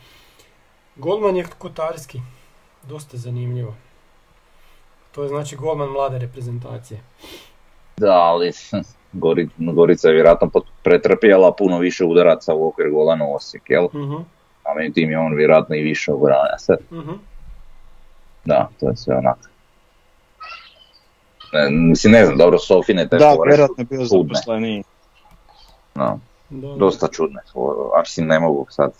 [0.95, 2.21] golman je Kotarski,
[2.83, 3.75] dosta zanimljivo.
[5.11, 7.01] To je znači golman mlade reprezentacije.
[7.97, 8.51] Da, ali
[9.13, 10.51] Gori, Gorica je vjerojatno
[10.83, 13.87] pretrpjela puno više udaraca u okvir gola na Osijek, jel?
[13.93, 14.15] Mhm,
[14.63, 16.77] A međutim je on vjerojatno i više obranja sad.
[16.91, 17.11] mhm.
[18.45, 19.37] Da, to je sve onak.
[21.53, 24.83] Ne, mislim, ne znam, dobro, Sofine te Da, vjerojatno je bio zaposleniji.
[25.95, 26.19] No,
[26.49, 28.91] Da, dosta čudne fore, a mislim ne mogu sad.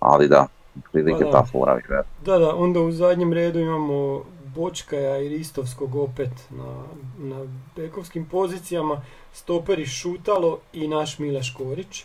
[0.00, 0.46] Ali da,
[0.92, 2.12] prilike Pa ta fora vjerojatno.
[2.24, 4.22] Da, da, onda u zadnjem redu imamo
[4.54, 6.84] Bočkaja i Ristovskog opet na,
[7.18, 7.46] na
[7.76, 12.00] bekovskim pozicijama, stoperi Šutalo i naš Mile Škorić.
[12.00, 12.04] E,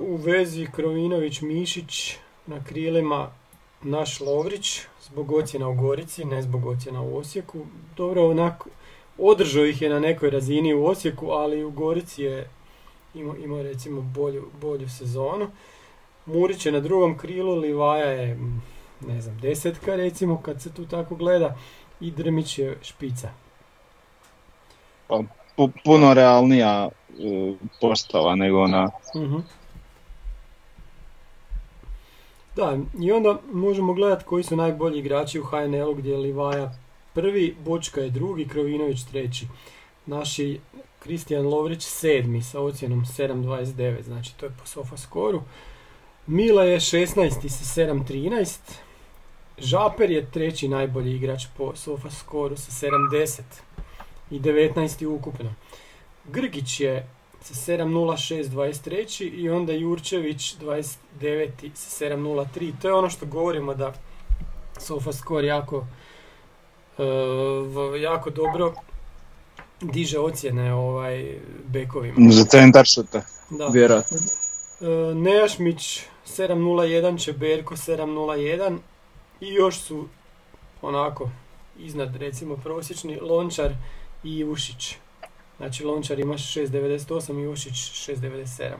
[0.00, 2.16] u vezi Krovinović Mišić,
[2.46, 3.30] na krilima
[3.82, 7.66] naš Lovrić, zbog ocjena u Gorici, ne zbog ocjena u Osijeku.
[7.96, 8.70] Dobro, onako,
[9.18, 12.50] održao ih je na nekoj razini u Osijeku, ali u Gorici je
[13.14, 15.50] imao, imao recimo bolju, bolju sezonu.
[16.26, 18.38] Murić je na drugom krilu, Livaja je,
[19.06, 21.56] ne znam, desetka recimo, kad se tu tako gleda.
[22.00, 23.28] I Drmić je špica.
[25.56, 28.90] Pu- puno realnija e, postava nego ona.
[29.16, 29.38] Mhm.
[32.56, 36.72] Da, i onda možemo gledati koji su najbolji igrači u HNL-u gdje je Livaja
[37.14, 39.46] prvi, Bočka je drugi, Krovinović treći.
[40.06, 40.60] Naši
[40.98, 45.42] Kristijan Lovrić sedmi sa ocjenom 7.29, znači to je po sofa skoru.
[46.26, 47.48] Mila je 16.
[47.48, 48.58] sa 7.13.
[49.60, 53.40] Žaper je treći najbolji igrač po sofa skoru sa 7.10
[54.30, 55.06] i 19.
[55.06, 55.54] ukupno.
[56.24, 57.08] Grgić je
[57.40, 59.24] sa 7.06 23.
[59.24, 60.94] i onda Jurčević 29.
[61.74, 62.72] sa 7.03.
[62.82, 63.92] To je ono što govorimo da
[64.78, 65.86] SofaScore jako,
[66.98, 68.74] v- jako dobro
[69.80, 72.30] diže ocjene ovaj, bekovima.
[72.30, 73.66] Za centar šuta, Da.
[73.66, 74.16] vjerojatno.
[74.80, 78.78] E, Nejašmić 7.01, Čeberko 7.01
[79.40, 80.08] i još su
[80.82, 81.30] onako
[81.78, 83.72] iznad recimo prosječni Lončar
[84.24, 84.96] i Ivušić.
[85.56, 88.72] Znači Lončar ima 6.98 i Ivušić 6.97.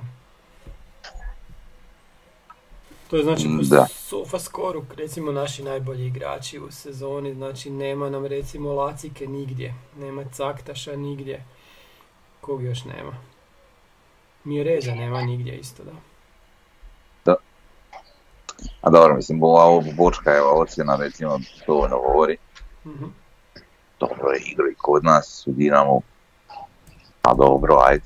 [3.10, 3.86] To je znači po Da.
[3.86, 10.24] sofa skoru, recimo naši najbolji igrači u sezoni, znači nema nam recimo Lacike nigdje, nema
[10.32, 11.44] Caktaša nigdje,
[12.40, 13.16] kog još nema.
[14.44, 15.92] Mireza nema nigdje isto, da.
[18.80, 22.36] A dobro, mislim, ova ovo Bočka je ocjena recimo dovoljno govori.
[22.86, 23.04] Mhm.
[24.00, 26.02] Dobro je igra i kod nas u Dinamu.
[27.22, 28.04] A dobro, ajde.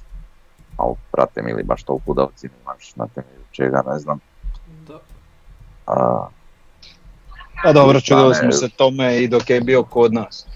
[0.77, 4.19] Ali prate mi li baš to u Budovci, baš na temelju čega, ne znam.
[4.89, 5.01] Da.
[5.87, 6.29] A
[7.55, 8.35] A, Pa dobro, čudili ne.
[8.35, 10.47] smo se tome i dok je bio kod nas.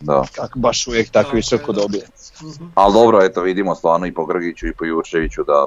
[0.00, 0.24] da.
[0.34, 1.80] Kako baš uvijek tako visoko je, da.
[1.80, 2.04] dobije.
[2.42, 2.64] Mhm.
[2.74, 5.66] Ali dobro, eto vidimo stvarno i po Grgiću i po Jurčeviću da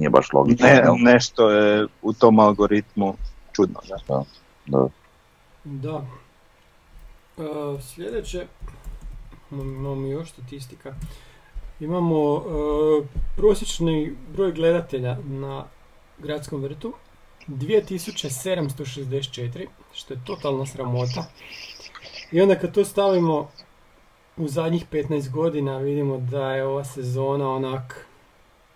[0.00, 0.66] nije baš logično.
[0.66, 3.14] Ne, nešto je u tom algoritmu
[3.52, 3.80] čudno.
[4.08, 4.24] Da.
[4.66, 4.88] Da.
[5.64, 6.06] Da.
[7.38, 7.42] E,
[7.82, 8.46] sljedeće,
[9.50, 10.94] imamo mi još statistika.
[11.80, 12.40] Imamo e,
[13.36, 15.64] prosječni broj gledatelja na
[16.18, 16.92] gradskom vrtu
[17.48, 21.24] 2764, što je totalna sramota.
[22.32, 23.48] I onda kad to stavimo
[24.36, 28.09] u zadnjih 15 godina vidimo da je ova sezona onak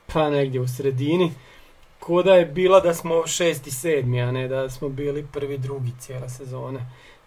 [0.06, 1.32] pa negdje u sredini.
[2.00, 5.92] Ko da je bila da smo šesti, sedmi, a ne da smo bili prvi, drugi
[6.00, 6.86] cijele sezone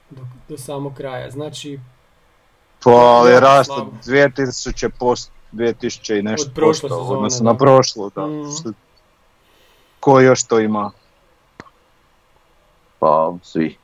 [0.09, 1.31] do, do samog kraja.
[1.31, 1.79] Znači,
[2.83, 3.31] Pa ali
[3.65, 3.91] slabo.
[4.03, 7.51] 2000 post, 2000 i nešto posto sezone, odnosu da.
[7.51, 8.27] na prošlu, da.
[8.59, 8.71] Što-
[9.99, 10.91] Ko još to ima?
[12.99, 13.77] Pa svi.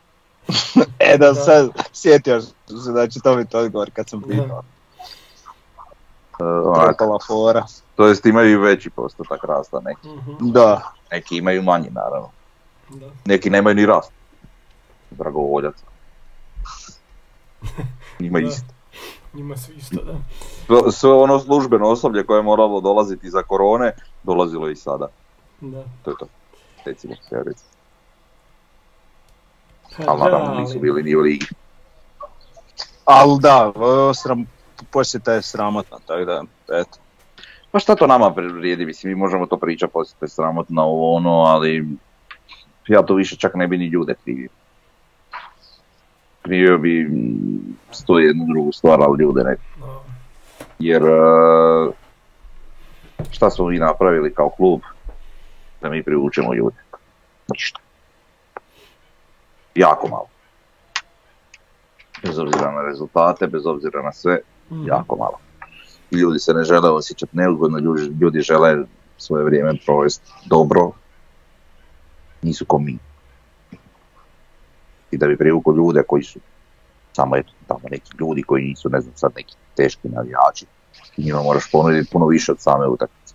[1.00, 1.36] E da, Da.
[1.36, 4.64] sad sjetio se da će to biti odgovor kad sam pitao.
[6.66, 7.66] Onak, Propala fora.
[7.96, 10.82] to jest imaju i veći postotak rasta, neki, mhm, Da.
[11.12, 12.30] neki imaju manji naravno.
[12.90, 13.06] da.
[13.26, 14.12] Neki nemaju ni rast.
[15.12, 15.86] Dragovoljaca.
[18.20, 18.74] Ima isto.
[19.34, 20.14] Njima su isto, da.
[20.68, 23.92] Sve- Sve ono službeno osoblje koje je moralo dolaziti za korone,
[24.24, 25.08] dolazilo je i sada.
[25.62, 25.84] da.
[26.04, 26.28] To je to.
[26.86, 27.68] Recimo, teoretski.
[30.08, 31.46] Ali naravno nisu bili ni u ligi.
[33.06, 33.72] Ali da,
[34.16, 34.46] sram,
[34.92, 36.98] posjeta je sramotna, tako da, eto.
[37.72, 41.16] Pa šta to nama vrijedi, mislim, mi možemo to pričati, poslije to je sramotno ovo
[41.16, 41.88] ono, ali
[42.88, 44.50] ja to više čak ne bi ni ljude krivio.
[46.42, 49.56] Krivio bi mm, sto jednu drugu stvar, ali ljude ne.
[50.80, 51.92] Jer e,
[53.32, 54.82] šta smo mi napravili kao klub
[55.82, 56.76] da mi privučemo ljude?
[57.52, 57.80] Ništa.
[59.76, 60.28] Jako malo.
[62.24, 64.40] Bez obzira na rezultate, bez obzira na sve,
[64.74, 64.88] Mhm.
[64.88, 65.38] jako malo.
[66.12, 68.78] Ljudi se ne žele osjećati neugodno, ljudi, ljudi žele
[69.18, 70.92] svoje vrijeme provesti dobro,
[72.42, 72.98] nisu ko mi.
[75.12, 76.40] I da bi privukao ljude koji su
[77.14, 80.66] samo eto, tamo neki ljudi koji nisu, ne znam, sad neki teški navijači,
[81.18, 83.34] njima moraš ponuditi puno više od same utakmice.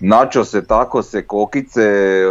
[0.00, 2.24] Načo se, tako se, kokice, e,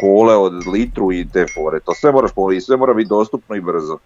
[0.00, 3.60] kole od litru i te fore, to sve moraš ponuditi, sve mora biti dostupno i
[3.60, 3.98] brzo.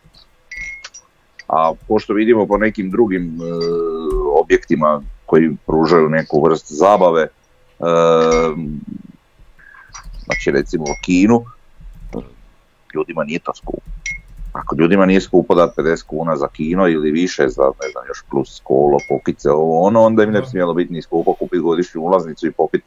[1.53, 3.45] A pošto vidimo po nekim drugim e,
[4.43, 7.29] objektima koji pružaju neku vrst zabave, e,
[10.25, 11.45] znači recimo kinu,
[12.95, 13.79] ljudima nije to skupo.
[14.53, 18.25] Ako ljudima nije skupo dati 50 kuna za kino ili više za ne znam još
[18.31, 20.51] plus kolo, pokice, ovo ono, onda im ne bi Da.
[20.51, 22.85] smjelo biti ni skupo kupiti godišnju ulaznicu i popiti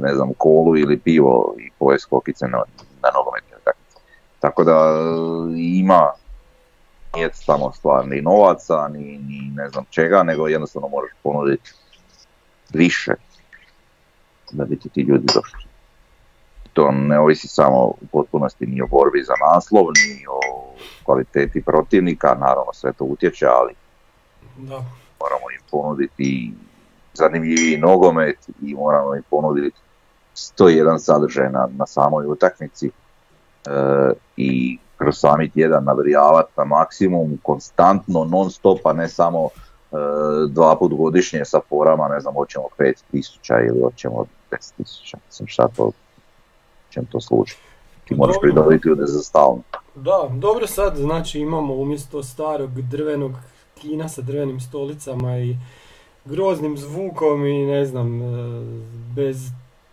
[0.00, 2.58] ne znam kolu ili pivo i pojest kokice na,
[3.02, 3.56] na nogometnoj.
[4.40, 6.10] Tako da e, ima
[7.16, 11.72] nije samo stvar ni novaca, ni, ni ne znam čega, nego jednostavno moraš ponuditi
[12.72, 13.12] više
[14.50, 15.60] da bi ti ti ljudi došli.
[16.72, 20.40] To ne ovisi samo u potpunosti ni o borbi za naslov, ni o
[21.04, 23.74] kvaliteti protivnika, naravno sve to utječe, ali
[24.56, 24.84] Da.
[25.20, 26.52] moramo im ponuditi
[27.14, 29.76] zanimljiviji nogomet i moramo im ponuditi
[30.34, 32.90] 101 sadržaj na, na samoj utakmici e,
[34.36, 39.96] i kroz sami tjedan nabrijavati na maksimum, konstantno, non stop, a ne samo e,
[40.48, 45.90] dva put godišnje sa forama, ne znam, hoćemo 5000 ili hoćemo 10.000, mislim šta to,
[46.90, 47.56] čem to služi.
[48.04, 49.62] Ti moraš pridobiti ljude za stalno.
[49.94, 53.32] Da, dobro sad, znači imamo umjesto starog drvenog
[53.74, 55.56] kina sa drvenim stolicama i
[56.24, 58.26] groznim zvukom i ne znam, e,
[59.14, 59.50] bez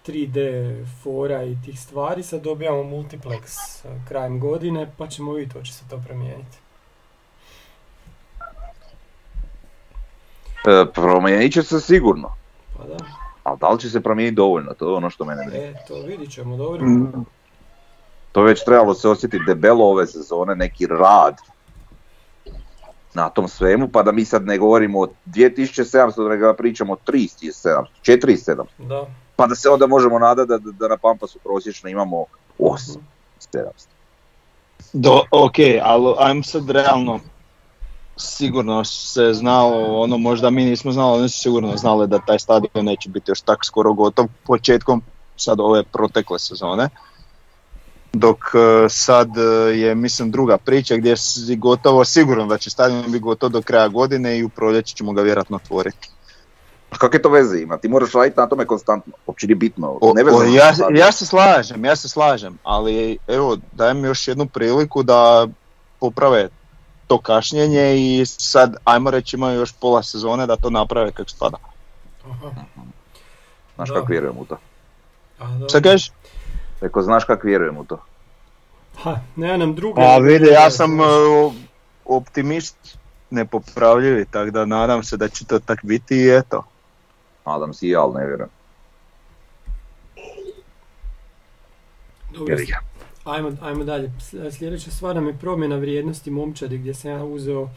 [0.07, 3.43] 3D fora i tih stvari, sad dobijamo multiplex
[3.85, 6.57] e, krajem godine, pa ćemo vidjeti hoće se to promijeniti.
[10.67, 12.35] E, promijenit će se sigurno,
[12.77, 12.97] Pa da,
[13.43, 15.65] ali da li će se promijeniti dovoljno, to je ono što mene brine.
[15.65, 16.85] e, to vidit ćemo, dobro.
[16.85, 17.25] Mm.
[18.31, 21.35] To već trebalo se osjetiti debelo ove sezone, neki rad
[23.13, 26.97] na tom svemu, pa da mi sad ne govorimo o 2700, nego da pričamo o
[27.07, 28.63] 3700, 4700.
[28.77, 29.05] Da.
[29.35, 32.25] Pa da se onda možemo nadati da, da na Pampasu prosječno imamo
[32.59, 32.97] 8,
[33.53, 33.69] 700.
[34.93, 37.19] Do, ok, ali ajmo sad realno,
[38.17, 42.85] sigurno se znalo, ono možda mi nismo znali, oni su sigurno znali da taj stadion
[42.85, 45.01] neće biti još tako skoro gotov početkom
[45.35, 46.89] sad ove protekle sezone.
[48.13, 49.41] Dok e, sad e,
[49.77, 53.87] je mislim druga priča gdje si gotovo sigurno da će stadion biti gotov do kraja
[53.87, 56.09] godine i u proljeće ćemo ga vjerojatno otvoriti.
[56.93, 57.77] A kakve to veze ima?
[57.77, 59.97] Ti moraš raditi na tome konstantno, uopće nije bitno.
[60.01, 64.45] O- nevezano o, ja, ja se slažem, ja se slažem, ali evo dajem još jednu
[64.45, 65.47] priliku da
[65.99, 66.49] poprave
[67.07, 71.57] to kašnjenje i sad ajmo reći imaju još pola sezone da to naprave kako spada.
[72.25, 72.51] Aha.
[73.75, 73.95] Znaš Da.
[73.95, 74.57] kako vjerujem u to.
[75.69, 76.11] Šta kažeš?
[76.81, 77.99] Rekao, znaš kako vjerujem u to.
[78.97, 80.01] Ha, ne nam druge.
[80.01, 81.53] A vidi, ja sam o-
[82.05, 82.75] optimist
[83.29, 86.63] nepopravljivi, tako da nadam se da će to tak biti i eto.
[87.45, 88.49] Nadam se i ja, ali ne vjerujem.
[92.33, 92.55] Dobro.
[93.23, 94.11] Ajmo, ajmo dalje.
[94.57, 97.69] Sljedeća stvar nam je promjena vrijednosti momčadi gdje sam ja uzeo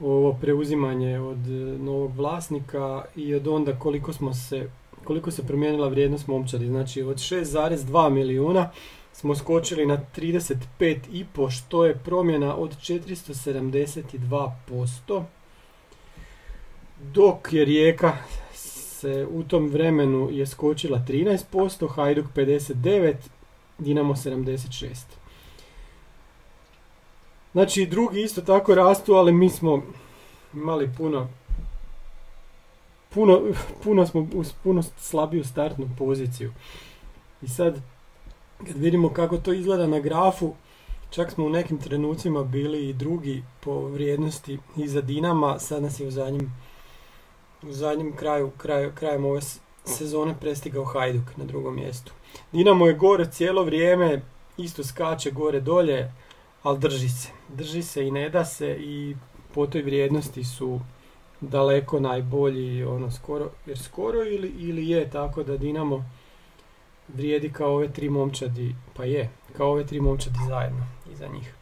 [0.00, 4.70] ovo preuzimanje od e, novog vlasnika i od onda koliko smo se
[5.04, 6.66] koliko se promijenila vrijednost momčadi.
[6.66, 8.70] Znači od 6,2 milijuna
[9.12, 15.22] smo skočili na 35,5 što je promjena od 472%.
[17.12, 18.16] Dok je Rijeka
[19.06, 23.14] se u tom vremenu je skočila 13%, Hajduk 59,
[23.78, 24.94] Dinamo 76.
[27.52, 29.82] Znači i drugi isto tako rastu, ali mi smo
[30.54, 31.28] imali puno
[33.14, 33.40] puno,
[33.84, 36.52] puno smo uz puno slabiju startnu poziciju.
[37.42, 37.80] I sad
[38.66, 40.54] kad vidimo kako to izgleda na grafu,
[41.10, 46.06] čak smo u nekim trenucima bili i drugi po vrijednosti iza Dinama, sad nas je
[46.06, 46.65] u zadnjem
[47.68, 49.40] u zadnjem kraju, kraju krajem ove
[49.84, 52.12] sezone prestigao Hajduk na drugom mjestu.
[52.52, 54.22] Dinamo je gore cijelo vrijeme,
[54.56, 56.12] isto skače gore dolje,
[56.62, 57.28] ali drži se.
[57.48, 59.16] Drži se i ne da se i
[59.54, 60.80] po toj vrijednosti su
[61.40, 66.04] daleko najbolji, ono skoro, jer skoro ili, ili je tako da Dinamo
[67.08, 71.54] vrijedi kao ove tri momčadi, pa je, kao ove tri momčadi zajedno iza njih.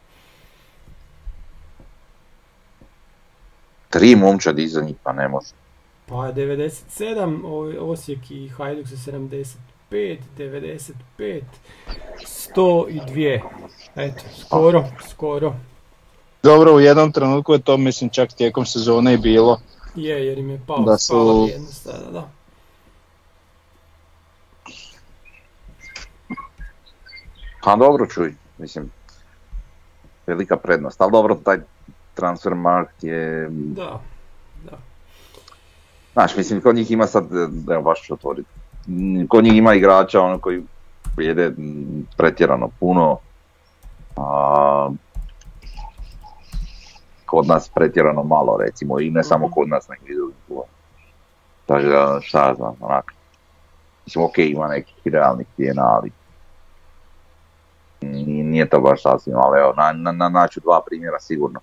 [3.89, 5.64] Tri momčadi iza njih, pa ne može.
[6.05, 9.55] Pa je 97, o- Osijek i Hajduk su 75,
[10.37, 11.41] 95,
[12.19, 13.41] 102.
[13.95, 15.55] Eto, skoro, skoro.
[16.43, 19.59] Dobro, u jednom trenutku je to mislim čak tijekom sezone i bilo.
[19.95, 22.29] Je, jer im je pao, Da su- vrijednost, da, da.
[27.63, 28.91] Pa dobro čuj, mislim,
[30.27, 31.57] velika prednost, ali dobro, taj
[32.13, 34.01] transfer markt je, da.
[36.15, 37.25] Znaš, mislim, kod njih ima sad,
[37.71, 38.49] evo baš ću otvoriti,
[39.29, 40.63] kod njih ima igrača ono koji
[41.17, 41.51] jede
[42.17, 43.17] pretjerano puno,
[44.17, 44.89] a
[47.25, 50.73] kod nas pretjerano malo recimo i ne samo kod nas nego i klubovima.
[51.65, 53.13] Tako da šta znam, onak.
[54.05, 56.11] Mislim ok ima nekih realnih cijena, ali
[58.01, 61.59] nije, to baš sasvim, ali evo, na, na, na, naću dva primjera sigurno.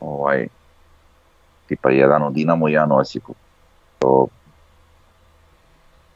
[0.00, 0.48] Ovaj,
[1.68, 3.34] tipa jedan u Dinamo i jedan u Osijeku.
[4.00, 4.26] To,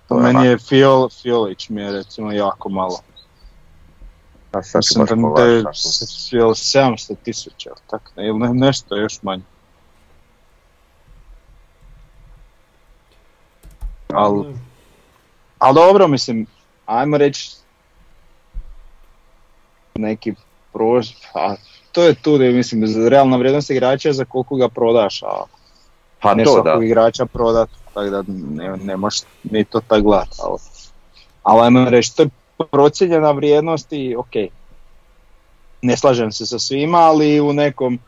[0.08, 2.98] to Meni je Fiol, Fiolić mi je recimo jako malo.
[4.52, 8.38] a sad Mislim da da je pogledat šta- s- jel 700 tisuća, tak, ne, ili
[8.38, 9.42] ne- nešto još manje.
[14.08, 14.44] Al,
[15.58, 16.46] al dobro, mislim,
[16.86, 17.56] ajmo reći
[19.94, 20.34] neki
[20.72, 21.54] prož, a
[21.92, 25.44] to je tu da je, mislim, realna vrijednost igrača je za koliko ga prodaš, a
[26.24, 26.62] Pa ne to da.
[26.62, 30.58] svakog igrača prodat, tako da ne, ne možeš ni to tako gledat, ali,
[31.42, 32.28] ali ajmo reći, to je
[32.70, 34.32] procijenjena vrijednost i ok,
[35.82, 37.98] ne slažem se sa svima, ali u nekom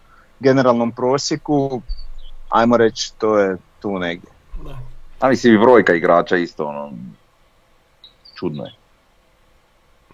[0.40, 1.82] generalnom prosjeku,
[2.48, 4.30] ajmo reći, to je tu negdje.
[4.64, 4.78] Da.
[5.20, 6.92] A mislim i brojka igrača isto ono,
[8.38, 8.74] čudno je.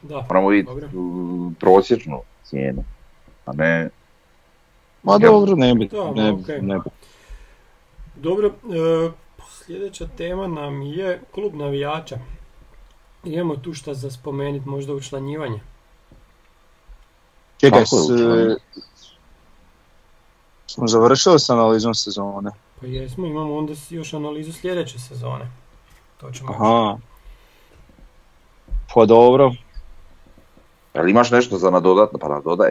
[0.02, 0.78] Da, Moramo vidjeti
[1.60, 2.84] prosječnu cijenu,
[3.46, 3.90] a ne
[5.02, 6.60] Ma dobro, ne bi, Da, ne, okej.
[6.62, 6.90] ne bi.
[8.22, 9.10] Dobro, e,
[9.50, 12.18] sljedeća tema nam je klub navijača.
[13.24, 15.60] Imamo tu šta za spomenuti, možda učlanjivanje.
[17.60, 17.90] Čekaj, s,
[20.66, 22.50] smo završili s analizom sezone.
[22.80, 25.50] Pa jesmo, imamo onda još analizu sljedeće sezone.
[26.20, 26.98] To ćemo Aha.
[28.94, 29.52] Pa dobro.
[30.94, 32.18] Jel imaš nešto za nadodatno?
[32.18, 32.70] Pa nadodaj.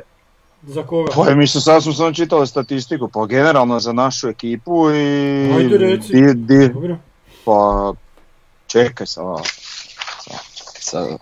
[0.63, 1.11] Za koga?
[1.15, 5.51] Pa mislim, sad smo samo čitali statistiku, pa generalno za našu ekipu i...
[5.53, 6.13] Ajde reci.
[6.13, 6.97] di- di- Dobro.
[7.45, 7.93] pa
[8.67, 9.37] čekaj samo.
[10.79, 11.07] Sad,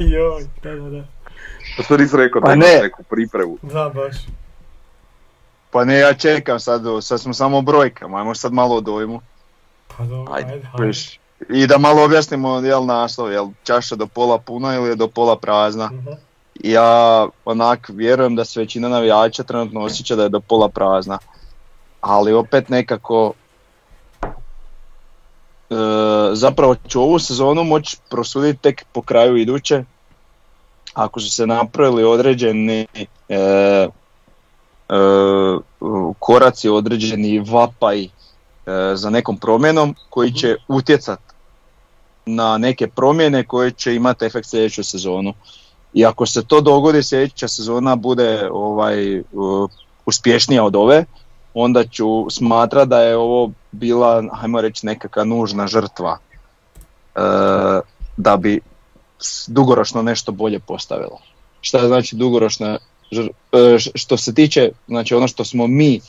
[0.00, 1.04] Joj, da, da, da.
[1.76, 2.78] Pa to nisi rekao Pa ne.
[2.82, 3.58] neku pripremu.
[3.62, 4.16] Da, baš.
[5.70, 9.20] pa ne, ja čekam sad, sad smo samo brojkama, ajmo sad malo o dojmu.
[9.88, 10.92] Pa dobro, Ajde, ajde.
[11.50, 15.38] I da malo objasnimo jel naslov, jel čaša do pola puna ili je do pola
[15.38, 15.86] prazna.
[15.86, 16.10] Mhm.
[16.62, 21.18] Ja onak vjerujem da se većina navijača trenutno osjeća da je do pola prazna.
[22.00, 23.32] Ali opet nekako
[25.70, 25.74] e,
[26.32, 29.84] zapravo ću ovu sezonu moći prosuditi tek po kraju iduće.
[30.94, 32.86] Ako su se napravili određeni
[33.28, 33.88] e, e,
[36.18, 38.08] koraci, određeni vapaj e,
[38.94, 41.20] za nekom promjenom koji će utjecat
[42.26, 45.34] na neke promjene koje će imati efekt sljedeću sezonu.
[45.94, 49.70] I ako se to dogodi, sljedeća sezona bude ovaj uh,
[50.06, 51.04] uspješnija od ove,
[51.54, 56.18] onda ću smatrat da je ovo bila, hajmo reći, nekakva nužna žrtva
[57.14, 57.20] e,
[58.16, 58.60] da bi
[59.46, 61.18] dugoročno nešto bolje postavilo.
[61.60, 62.78] Šta znači dugoročna
[63.12, 66.00] žr- e, što se tiče, znači ono što smo mi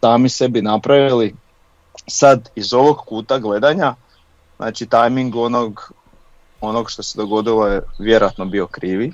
[0.00, 1.34] sami sebi napravili,
[2.06, 3.94] sad iz ovog kuta gledanja,
[4.56, 5.92] znači tajming onog
[6.60, 9.12] onog što se dogodilo je vjerojatno bio krivi.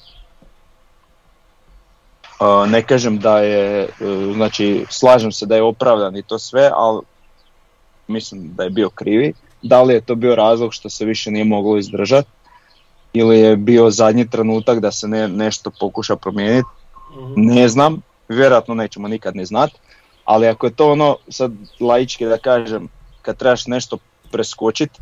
[2.68, 7.00] Ne kažem da je, uh, znači slažem se da je opravdan i to sve, ali
[8.08, 9.32] mislim da je bio krivi.
[9.62, 12.28] Da li je to bio razlog što se više nije moglo izdržati
[13.12, 16.68] ili je bio zadnji trenutak da se ne, nešto pokuša promijeniti,
[17.16, 17.32] Mhm.
[17.36, 19.70] ne znam, vjerojatno nećemo nikad ni znat,
[20.24, 22.88] ali ako je to ono, sad laički da kažem,
[23.22, 23.98] kad trebaš nešto
[24.32, 25.00] preskočiti,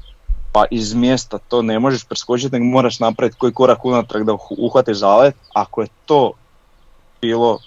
[0.53, 4.55] pa iz mjesta to ne možeš preskočiti, nego moraš napraviti koji korak unatrag da uh-
[4.59, 6.32] uhvatiš zalet, ako je to
[7.20, 7.59] bilo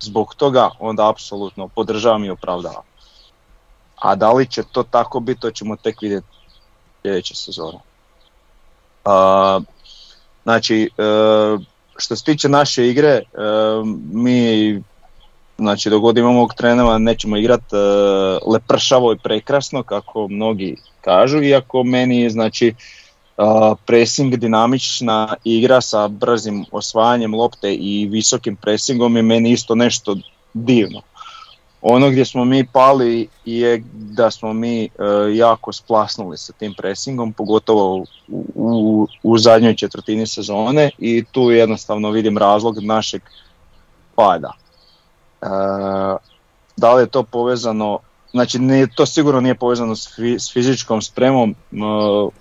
[0.00, 2.82] zbog toga, onda apsolutno podržavam i opravdavam.
[3.96, 6.26] A da li će to tako biti, to ćemo tek vidjeti
[7.02, 7.78] sljedeće sezone.
[9.04, 9.60] A,
[10.42, 11.02] znači, e,
[11.96, 13.22] što se tiče naše igre, e,
[14.12, 14.82] mi
[15.58, 17.76] znači god imamo ovog trenera nećemo igrati
[18.46, 22.74] lepršavo i prekrasno kako mnogi kažu, iako meni je znači
[23.86, 30.16] pressing dinamična igra sa brzim osvajanjem lopte i visokim pressingom je meni isto nešto
[30.54, 31.02] divno.
[31.82, 34.88] Ono gdje smo mi pali je da smo mi e,
[35.34, 38.06] jako splasnuli sa tim pressingom, pogotovo u,
[38.54, 43.22] u, u zadnjoj četvrtini sezone i tu jednostavno vidim razlog našeg
[44.14, 44.52] pada.
[45.42, 45.46] E,
[46.76, 47.98] da li je to povezano,
[48.32, 51.54] znači nije, to sigurno nije povezano s, fi- s fizičkom spremom, e,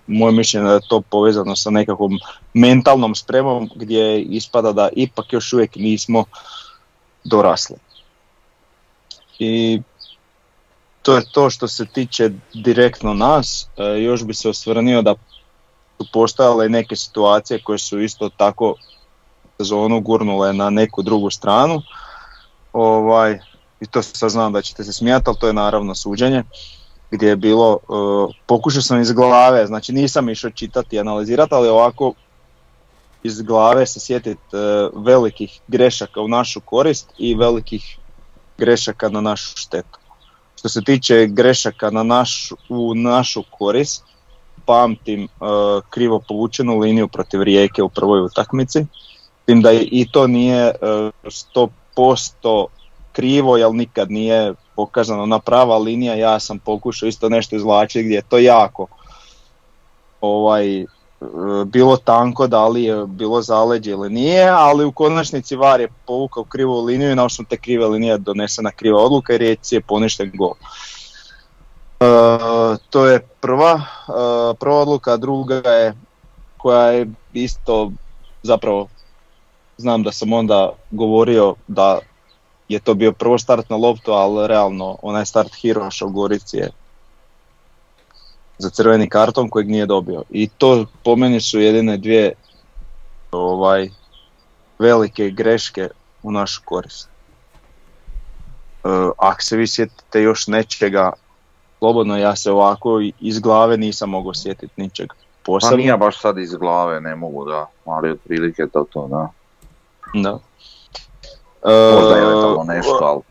[0.07, 2.19] moje mišljenje je da je to povezano sa nekakvom
[2.53, 6.25] mentalnom spremom gdje ispada da ipak još uvijek nismo
[7.23, 7.75] dorasli.
[9.39, 9.81] I
[11.01, 15.15] to je to što se tiče direktno nas, E, još bi se osvrnio da
[15.97, 18.75] su postojale neke situacije koje su isto tako
[19.57, 21.81] sezonu gurnule na neku drugu stranu.
[22.73, 23.39] Ovaj,
[23.81, 26.43] I to sad znam da ćete se smijati, ali to je naravno suđenje
[27.11, 31.69] gdje je bilo, uh, pokušao sam iz glave, znači nisam išao čitati i analizirati, ali
[31.69, 32.13] ovako
[33.23, 34.41] iz glave se sjetiti
[34.95, 37.97] velikih grešaka u našu korist i velikih
[38.57, 39.99] grešaka na našu štetu.
[40.55, 44.03] Što se tiče grešaka na naš, u našu korist,
[44.65, 45.49] pamtim uh,
[45.89, 48.85] krivo povučenu liniju protiv Rijeke u prvoj utakmici,
[49.45, 51.11] tim da i to nije uh,
[51.93, 52.65] 100%
[53.11, 58.15] krivo, jer nikad nije pokazano na prava linija, ja sam pokušao isto nešto izvlačiti gdje
[58.15, 58.87] je to jako
[60.21, 60.85] ovaj,
[61.65, 66.43] bilo tanko, da li je bilo zaleđe ili nije, ali u konačnici VAR je povukao
[66.43, 70.31] krivu liniju i na osnovu te krive linije donesena kriva odluka i Rijeci je poništen
[70.33, 70.53] gol.
[71.99, 72.05] E,
[72.89, 75.93] to je prva, e, prva odluka, druga je
[76.57, 77.91] koja je isto
[78.43, 78.87] zapravo
[79.77, 81.99] znam da sam onda govorio da
[82.71, 86.71] je to bio prvo start na loptu, ali realno onaj start Hiroša u Gorici je
[88.57, 90.23] za crveni karton kojeg nije dobio.
[90.29, 92.33] I to po meni su jedine dvije
[93.31, 93.89] ovaj,
[94.79, 95.89] velike greške
[96.23, 97.09] u našu korist.
[98.83, 101.13] E, ako se vi sjetite još nečega,
[101.79, 105.77] slobodno ja se ovako iz glave nisam mogao sjetiti ničeg Pa posebno.
[105.77, 109.29] nije baš sad iz glave, ne mogu da, ali otprilike to to, da.
[110.13, 110.39] Da.
[111.65, 113.21] Možda E, eventualno nešto, ali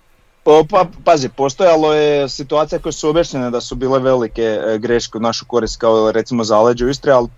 [0.45, 5.19] Pa, pa, pazi, postojalo je situacija koje su objašnjene da su bile velike e, greške
[5.19, 7.29] u našu korist kao recimo zaleđe u Istri, ali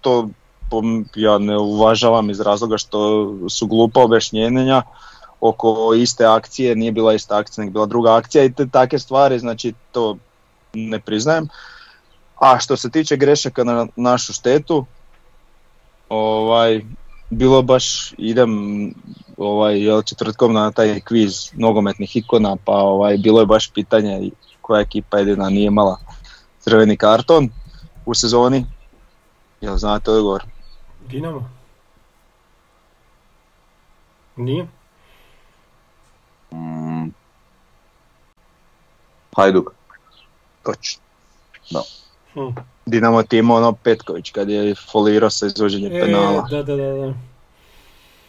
[0.00, 0.28] to
[1.14, 4.82] ja ne uvažavam iz razloga što su glupa objašnjenja
[5.40, 9.38] oko iste akcije, nije bila ista akcija, nego bila druga akcija i te takve stvari,
[9.38, 10.16] znači to
[10.72, 11.48] ne priznajem.
[12.40, 14.84] A što se tiče grešaka na našu štetu,
[16.08, 16.82] ovaj,
[17.30, 18.50] bilo baš idem
[19.36, 24.80] ovaj, jel, četvrtkom na taj kviz nogometnih ikona, pa ovaj, bilo je baš pitanje koja
[24.80, 25.98] ekipa jedina nije imala
[26.58, 27.48] crveni karton
[28.06, 28.66] u sezoni.
[29.60, 30.44] Jel znate odgovor?
[31.08, 31.50] Dinamo?
[34.36, 34.66] Nije?
[36.52, 37.08] Mm.
[39.36, 39.74] Hajduk.
[40.62, 41.82] Točno.
[42.34, 42.60] Hm.
[42.86, 46.46] Dinamo ti imao ono Petković kad je folirao sa izvođenjem penala.
[46.52, 47.14] E, da, da, da, da.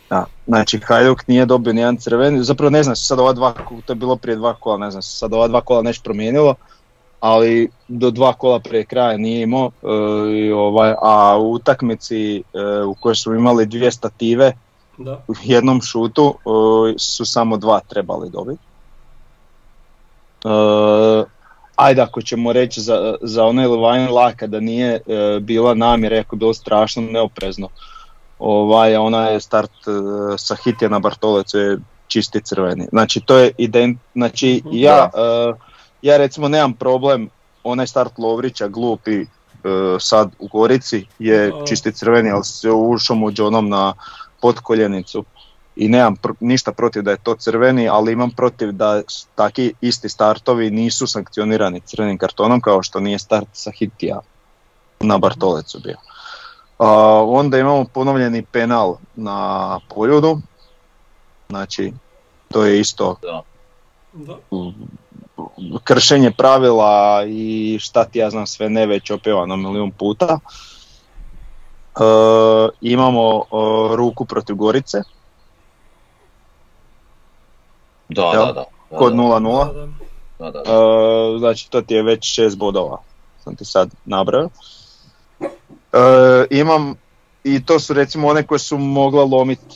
[0.09, 3.53] Da, znači Hajduk nije dobio nijedan crveni, zapravo ne znam se sad ova dva,
[3.85, 6.55] to je bilo prije dva kola, ne znam se sad ova dva kola nešto promijenilo,
[7.19, 12.41] ali do dva kola prije kraja nije imao, e, ovaj, a u utakmici e,
[12.83, 14.53] u kojoj smo imali dvije stative
[14.97, 15.23] da.
[15.27, 18.63] u jednom šutu e, su samo dva trebali dobiti.
[21.75, 26.35] Ajde ako ćemo reći za, za onaj Levine Laka da nije e, bila namjera, ako
[26.35, 27.69] je bilo strašno neoprezno,
[28.39, 29.91] ovaj, ona je start e,
[30.37, 32.87] sa Hitjana Bartolecu je čisti crveni.
[32.89, 34.75] Znači to je ident, znači Mhm.
[34.75, 35.53] ja, e,
[36.01, 37.29] ja recimo nemam problem,
[37.63, 39.27] onaj start Lovrića glupi e,
[39.99, 43.93] sad u Gorici je čisti crveni, ali se ušao mu džonom na
[44.41, 45.25] potkoljenicu
[45.75, 49.01] i nemam pr- ništa protiv da je to crveni, ali imam protiv da
[49.35, 54.19] taki isti startovi nisu sankcionirani crvenim kartonom kao što nije start sa Hitija
[54.99, 55.97] na Bartolecu bio.
[56.77, 56.87] A,
[57.27, 60.41] onda imamo ponovljeni penal na poljudu,
[61.49, 61.93] znači
[62.51, 63.41] to je isto Da.
[64.13, 64.37] da.
[65.83, 70.39] kršenje pravila i šta ti ja znam sve ne već opjevano milijun puta.
[71.95, 72.03] E,
[72.81, 73.45] imamo e,
[73.95, 75.01] ruku protiv Gorice
[78.13, 78.97] Da, da, da.
[78.97, 79.67] kod da, 0-0.
[79.67, 79.87] Da, da.
[80.39, 80.71] Da, da, da.
[80.71, 82.97] E, znači to ti je već šest bodova,
[83.43, 84.49] sam ti sad nabrao.
[85.93, 86.95] E, imam,
[87.43, 89.75] i to su recimo one koje su mogla lomiti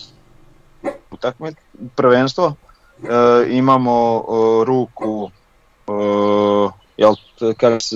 [1.12, 1.56] utakmic,
[1.96, 2.54] prvenstvo.
[3.04, 5.30] E, imamo e, ruku,
[5.88, 5.92] e,
[6.98, 7.16] jel,
[7.58, 7.96] kako se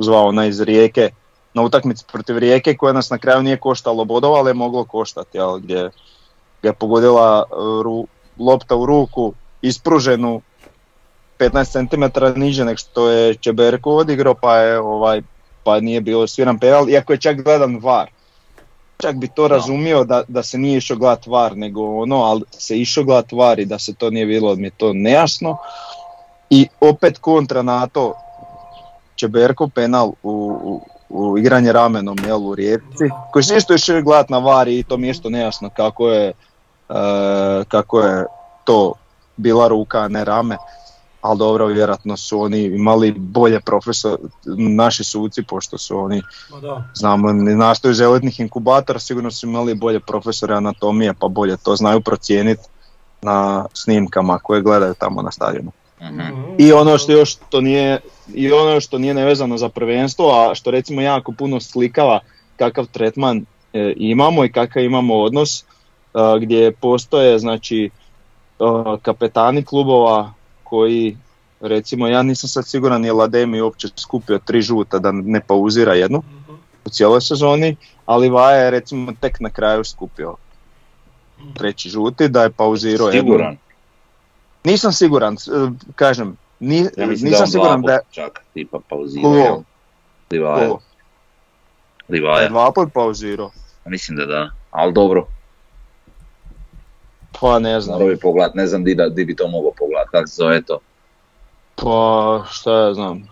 [0.00, 1.10] zvao ona iz Rijeke,
[1.54, 5.38] na utakmici protiv Rijeke koja nas na kraju nije koštalo bodova, ali je moglo koštati,
[5.38, 5.90] jel, gdje
[6.62, 8.06] ga je pogodila ru-
[8.38, 10.42] lopta u ruku, ispruženu
[11.38, 15.22] 15 cm niže nego što je Čeberko odigrao, pa je ovaj
[15.64, 18.10] pa nije bilo sviran penal, iako je čak gledan VAR.
[18.98, 22.78] Čak bi to razumio da, da se nije išao gledat VAR, nego ono, ali se
[22.78, 25.56] išao gledat VAR i da se to nije bilo, mi je to nejasno.
[26.50, 28.14] I opet kontra na to,
[29.14, 30.30] Čeberko penal u,
[30.62, 34.82] u, u igranje ramenom jel, u Rijeci, koji se isto išao gledat na VAR i
[34.82, 36.32] to mi je isto nejasno kako je,
[37.68, 38.26] kako je
[38.64, 38.92] to
[39.36, 40.56] bila ruka, a ne rame
[41.20, 44.18] ali dobro, vjerojatno su oni imali bolje profesor,
[44.56, 46.22] naši suci, pošto su oni,
[46.62, 46.84] da.
[46.94, 51.76] znamo, ne nastaju iz elitnih inkubatora, sigurno su imali bolje profesore anatomije, pa bolje to
[51.76, 52.62] znaju procijeniti
[53.22, 55.70] na snimkama koje gledaju tamo na stadionu.
[56.02, 56.20] Mhm.
[56.20, 56.54] Mhm.
[56.58, 58.00] I ono što još to nije,
[58.34, 62.20] i ono što nije nevezano za prvenstvo, a što recimo jako puno slikava
[62.56, 65.64] kakav tretman e, imamo i kakav imamo odnos, e,
[66.40, 67.90] gdje postoje znači
[68.60, 68.64] e,
[69.02, 70.32] kapetani klubova
[70.64, 71.16] koji
[71.60, 76.18] recimo ja nisam sad siguran je Lademi uopće skupio tri žuta da ne pauzira jednu
[76.18, 76.54] Mhm.
[76.84, 80.36] u cijeloj sezoni, ali Vaja je recimo tek na kraju skupio
[81.54, 83.20] treći žuti da je pauzirao jednu.
[83.20, 83.56] Siguran.
[84.64, 89.22] Nisam siguran, e, kažem, ni, Ja nisam da siguran da je čak tipa pauzira.
[89.22, 89.34] Ko?
[89.34, 89.56] jel?
[90.30, 90.70] Livaja.
[92.08, 92.48] Livaja.
[92.48, 93.50] dva pauzirao.
[93.84, 94.50] Mislim da da.
[94.70, 95.26] Ali dobro,
[97.40, 100.08] Pa ne znam, morao bi pogledat, ne znam di, da, di bi to mogao pogledat,
[100.10, 100.78] kako se zove to.
[101.76, 103.28] pa šta ja znam.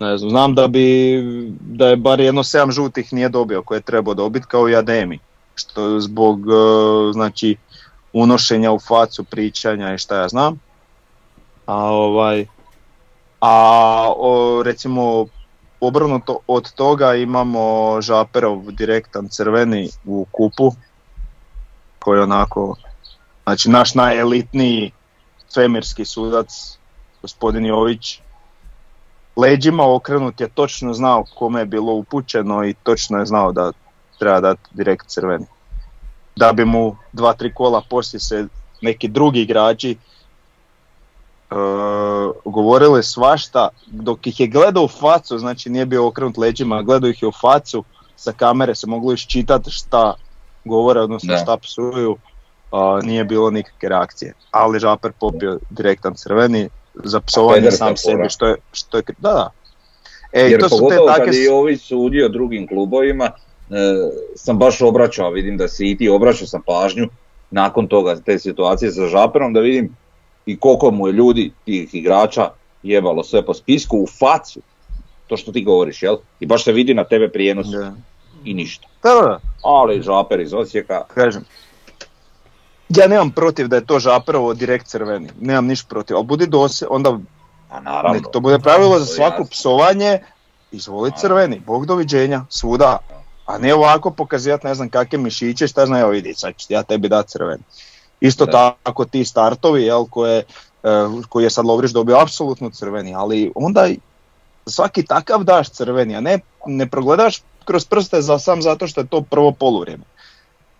[0.00, 1.22] Ne znam, znam da bi,
[1.60, 5.18] da je bar jedno sedam žutih nije dobio koje je trebao dobiti kao i Ademi.
[5.54, 7.56] Što zbog, e, znači,
[8.12, 10.60] unošenja u facu, pričanja i šta ja znam.
[11.66, 12.46] A ovaj,
[13.40, 15.26] a o, recimo
[15.80, 20.72] obrnuto od toga imamo Žaperov direktan crveni u kupu
[21.98, 22.76] koji onako,
[23.46, 24.92] znači naš najelitniji
[25.48, 26.78] svemirski sudac
[27.22, 28.20] gospodin Jović
[29.36, 33.72] leđima okrenut je točno znao kome je bilo upućeno i točno je znao da
[34.18, 35.46] treba dati direkt crveni.
[36.36, 38.46] Da bi mu dva, tri kola poslije se
[38.80, 39.96] neki drugi igrači e,
[42.44, 47.22] govorili svašta, dok ih je gledao u facu, znači nije bio okrenut leđima, gledao ih
[47.22, 47.84] je u facu,
[48.16, 50.14] sa kamere se moglo iščitati šta
[50.64, 52.16] govore, odnosno šta psuju,
[52.72, 54.32] a, nije bilo nikakve reakcije.
[54.50, 59.50] Ali Žaper popio direktan crveni za psovanje sam sebi, što je, što je, da, da.
[60.32, 63.32] E, i Jer to su te takve kad je ovi sudio drugim klubovima, e,
[64.34, 67.08] sam baš obraćao, vidim da si i ti obraćao sam pažnju
[67.50, 69.96] nakon toga te situacije sa Žaperom, da vidim
[70.46, 72.50] i koliko mu je ljudi, tih igrača,
[72.82, 74.60] jebalo sve po spisku u facu.
[75.26, 76.16] To što ti govoriš, jel?
[76.40, 77.92] I baš se vidi na tebe prijenosu Da.
[78.44, 78.88] i ništa.
[79.02, 79.40] Da, da.
[79.62, 81.44] Ali Žaper iz Osijeka, kažem.
[82.88, 86.86] Ja nemam protiv da je to žaperovo direkt crveni, nemam ništa protiv, ali budi dose,
[86.90, 87.18] onda
[87.70, 89.50] a naravno, nek to bude pravilo za svako jasno.
[89.50, 90.18] psovanje,
[90.72, 92.98] izvoli crveni, bog doviđenja, svuda,
[93.46, 96.82] a ne ovako pokazivati ne znam kakve mišiće, šta znam, evo vidi, sad ću ja
[96.82, 97.62] tebi dati crveni.
[98.20, 98.74] Isto Da.
[98.82, 100.38] tako ti startovi, jel, koje,
[100.82, 103.88] eh, koji je sad Lovrić dobio apsolutno crveni, ali onda
[104.66, 109.06] svaki takav daš crveni, a ne, ne progledaš kroz prste za, sam zato što je
[109.06, 110.04] to prvo poluvrijeme.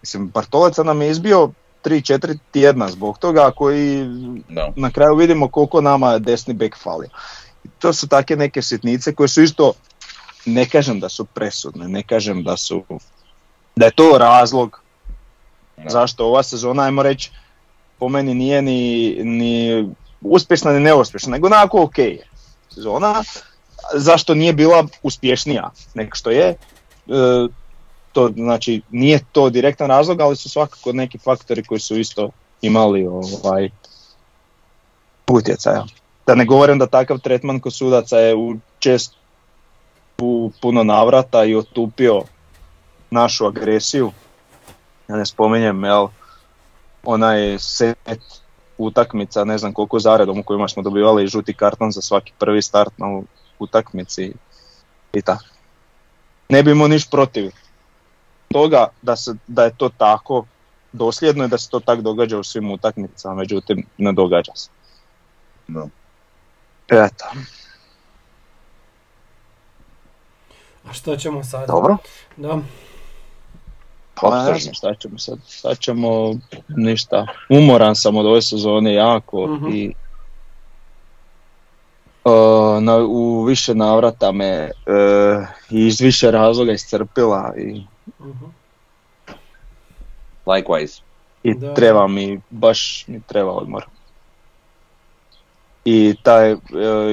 [0.02, 1.50] Mislim, Bartoleca nam je izbio
[1.86, 4.04] 3-4 tjedna zbog toga koji
[4.48, 4.72] da.
[4.76, 7.08] na kraju vidimo koliko nama desni bek fali.
[7.64, 9.72] I to su take neke sitnice koje su isto,
[10.46, 12.84] ne kažem da su presudne, ne kažem da su,
[13.76, 14.80] da je to razlog
[15.76, 15.90] Da.
[15.90, 17.30] zašto ova sezona, ajmo reći,
[17.98, 19.84] po meni nije ni, ni
[20.20, 22.28] uspješna ni neuspješna, nego onako ok je
[22.74, 23.24] sezona,
[23.94, 26.56] zašto nije bila uspješnija nego što je, e,
[28.16, 32.30] to znači nije to direktan razlog, ali su svakako neki faktori koji su isto
[32.62, 33.70] imali ovaj
[35.30, 35.84] utjecaja.
[36.26, 39.12] Da ne govorim da takav tretman kod sudaca je u čest
[40.18, 42.22] u puno navrata i otupio
[43.10, 44.12] našu agresiju.
[45.08, 46.08] Ja ne spominjem, jel,
[47.04, 48.20] onaj set
[48.78, 52.92] utakmica, ne znam koliko zaredom u kojima smo dobivali žuti karton za svaki prvi start
[52.98, 53.22] na
[53.58, 54.32] utakmici
[55.12, 55.44] i tako.
[56.48, 57.52] Ne bi imao niš protiv
[58.52, 60.44] toga da, se, da je to tako
[60.92, 64.70] dosljedno i da se to tako događa u svim utakmicama, međutim ne događa se.
[65.68, 65.86] Da.
[66.88, 67.24] Eto.
[70.90, 71.66] A što ćemo sad?
[71.68, 71.96] Dobro.
[72.36, 72.58] Da.
[74.20, 76.34] Pa ne znam šta ćemo sad, sad ćemo
[76.68, 77.26] ništa.
[77.48, 79.66] Umoran sam od ove sezone jako Mhm.
[79.72, 79.94] i
[82.24, 87.82] uh, na, u više navrata me uh, i iz više razloga iscrpila i,
[88.20, 88.44] Mhm.
[90.46, 91.00] Likewise.
[91.42, 91.74] i Da.
[91.74, 93.84] treba mi, baš mi treba odmor.
[95.84, 96.60] I taj uh,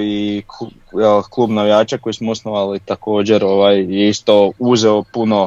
[0.01, 5.43] i klub, jel, klub navijača koji smo osnovali također ovaj, je isto uzeo puno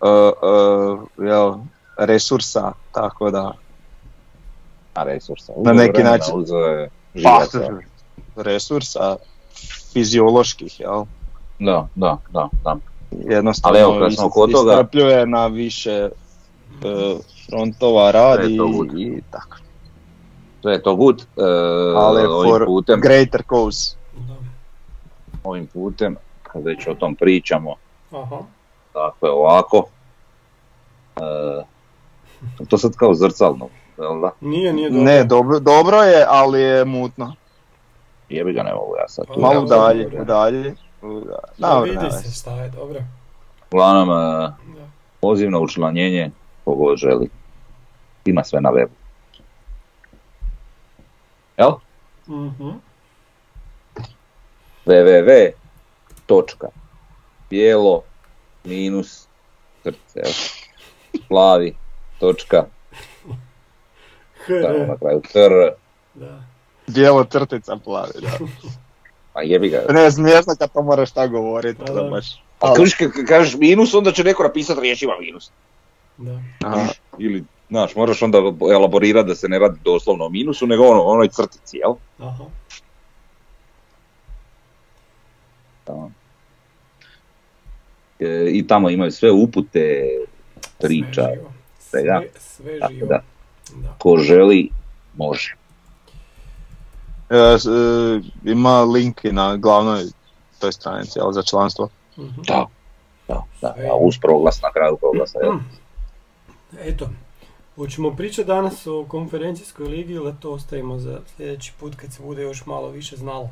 [0.00, 1.54] uh, uh, jel,
[1.96, 3.52] resursa, tako da
[4.98, 5.52] A resursa.
[5.56, 6.34] Na neki način.
[7.22, 7.46] Pa,
[8.42, 9.16] resursa
[9.92, 11.04] fizioloških, jel?
[11.58, 12.76] Da, da, da, da.
[13.10, 16.10] Jednostavno Ali evo, kad smo kod toga- iscrpljuje na više e,
[17.48, 18.98] frontova radi je to i, good.
[18.98, 19.56] i tako.
[20.62, 21.20] Sve je to good.
[21.20, 21.42] E,
[21.96, 23.96] Ali ovim for putem, greater cause.
[25.44, 27.74] Ovim putem, kad već o tom pričamo,
[28.10, 28.38] Aha.
[28.94, 29.84] dakle ovako,
[31.16, 31.64] e,
[32.68, 33.68] to sad kao zrcalno,
[33.98, 34.30] jel da?
[34.40, 35.04] Nije, nije dobro.
[35.04, 37.34] Ne, dobro, dobro je, ali je mutno.
[38.28, 39.26] Jebi ga ne mogu ja sad.
[39.26, 40.74] tu Malo ja Malo sad dalje, dalje.
[41.02, 43.00] Da, Dobro, vidi se šta je, dobro.
[43.70, 44.12] Uglavnom, e,
[44.78, 44.88] Da.
[45.20, 46.30] poziv na učlanjenje,
[46.64, 47.28] kogo želi.
[48.24, 48.90] Ima sve na webu.
[51.56, 51.72] Jel?
[52.28, 52.68] Mhm.
[54.86, 55.50] www.
[56.26, 56.66] točka
[57.50, 58.02] bijelo
[58.64, 59.26] minus
[59.82, 60.32] srce, jel?
[61.28, 61.76] plavi
[62.18, 62.64] točka,
[64.46, 64.98] tamo na HR.
[64.98, 65.74] kraju tr,
[66.14, 66.42] Da.
[66.86, 68.38] Bijelo crtica plavi, da.
[69.38, 69.84] a jebi ga.
[69.90, 72.42] Ne, smiješno kad to moraš tako govoriti, Da, da baš.
[72.60, 75.50] A kažeš, kad kažeš minus, onda će neko napisati riječima minus.
[76.16, 76.40] Da.
[76.64, 76.86] Aha.
[77.18, 78.38] Ili, znaš, moraš onda
[78.72, 81.94] elaborirati da se ne radi doslovno o minusu, nego ono, onoj crtici, jel?
[82.18, 82.44] Aha.
[88.20, 90.08] E, I tamo imaju sve upute,
[90.78, 91.28] priča,
[91.78, 92.02] Sve.
[92.02, 93.06] Sve, sve živo.
[93.06, 93.22] da.
[93.74, 93.94] Da.
[93.98, 94.70] ko želi,
[95.16, 95.57] može.
[97.30, 100.04] E, e, ima link i na glavnoj
[100.58, 101.88] toj stranici, jel, za članstvo.
[102.18, 102.42] Mhm.
[102.46, 102.66] Da,
[103.28, 105.54] da, da, uz proglas na kraju proglasa, jel?
[106.80, 107.08] Eto,
[107.76, 112.42] hoćemo pričati danas o konferencijskoj ligi ili to ostavimo za sljedeći put kad se bude
[112.42, 113.50] još malo više znalo?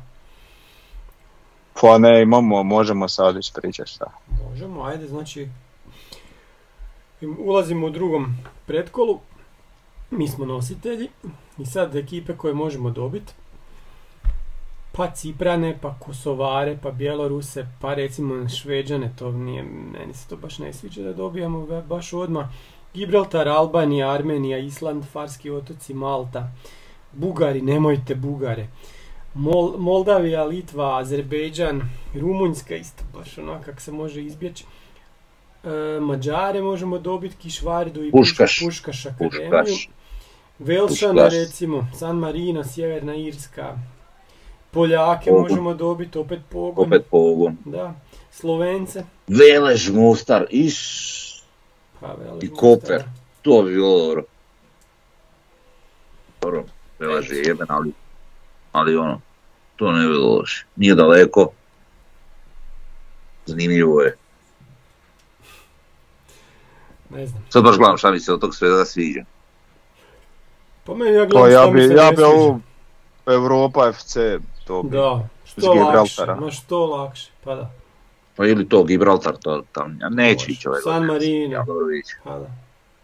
[1.81, 4.05] Pa ne, imamo, možemo sad ispričati šta.
[4.49, 5.49] Možemo, ajde, znači
[7.39, 9.19] ulazimo u drugom pretkolu,
[10.11, 11.09] mi smo nositelji
[11.57, 13.33] i sad ekipe koje možemo dobiti,
[14.97, 20.59] pa Ciprane, pa Kosovare, pa Bjeloruse, pa recimo Šveđane, to nije, meni se to baš
[20.59, 22.47] ne sviđa da dobijamo ba- baš odmah.
[22.93, 26.51] Gibraltar, Albanija, Armenija, Island, Farski otoci, Malta,
[27.13, 28.67] Bugari, nemojte Bugare.
[29.35, 31.81] Mol- Moldavija, Litva, Azerbejdžan,
[32.15, 34.65] Rumunjska isto baš onak kak se može izbjeći.
[35.63, 35.69] E,
[35.99, 38.59] Mađare možemo dobiti, Kišvardu i Puškaš.
[38.59, 39.49] Puškaš akademiju.
[39.51, 39.89] Puškaš.
[40.59, 41.33] Velšana Puškaš.
[41.33, 43.77] recimo, San Marino, Sjeverna Irska.
[44.71, 45.41] Poljake Pogon.
[45.41, 46.87] možemo dobiti, opet pogon.
[46.87, 47.57] Opet pogon.
[47.65, 47.93] Da.
[48.31, 49.03] Slovence.
[49.27, 50.77] Velež Mostar, iš,
[51.99, 52.59] Pa, Velež I Mostar.
[52.59, 53.03] Koper.
[53.41, 54.23] to bi bilo dobro.
[56.41, 56.63] Dobro,
[56.99, 57.91] Velež je jeben, ali,
[58.71, 59.21] ali ono,
[59.75, 60.65] to ne bi bilo loše.
[60.75, 61.49] Nije daleko.
[63.45, 64.15] Zanimljivo je.
[67.09, 67.45] Ne znam.
[67.49, 69.23] Sad baš gledam šta mi se od tog svega sviđa.
[70.83, 72.27] Po meni ja Pa gledam ja šta mi bi, se ja ne bi sviđa.
[72.27, 72.59] ovu
[73.25, 74.17] Europa FC
[74.67, 74.97] to bi.
[74.97, 77.71] Da, što lakše, ma što lakše, pa da.
[78.35, 81.05] Pa ili to Gibraltar, to tam, ja neće ići ovaj San.
[81.05, 81.53] Marino.
[81.53, 81.85] Ja dobro.
[82.23, 82.47] Pa da.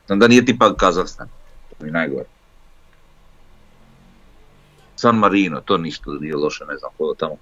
[0.07, 1.27] Znam da nije tipa Kazahstan,
[1.69, 2.25] to mi najgore.
[4.95, 7.35] San Marino, to ništa nije loše, ne znam ko tamo.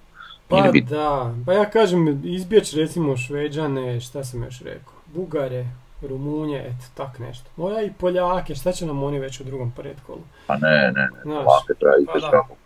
[0.48, 5.66] Pa da, pa ja kažem izbjeći recimo Šveđane, šta sam još rekao, Bugare,
[6.02, 7.50] Rumunje, eto tak nešto.
[7.56, 10.20] Moja i Poljake, šta će nam oni već u drugom predkolu?
[10.46, 12.30] Pa ne, ne, ne, Znaš, ovakve treba pa ići da.
[12.30, 12.56] kako.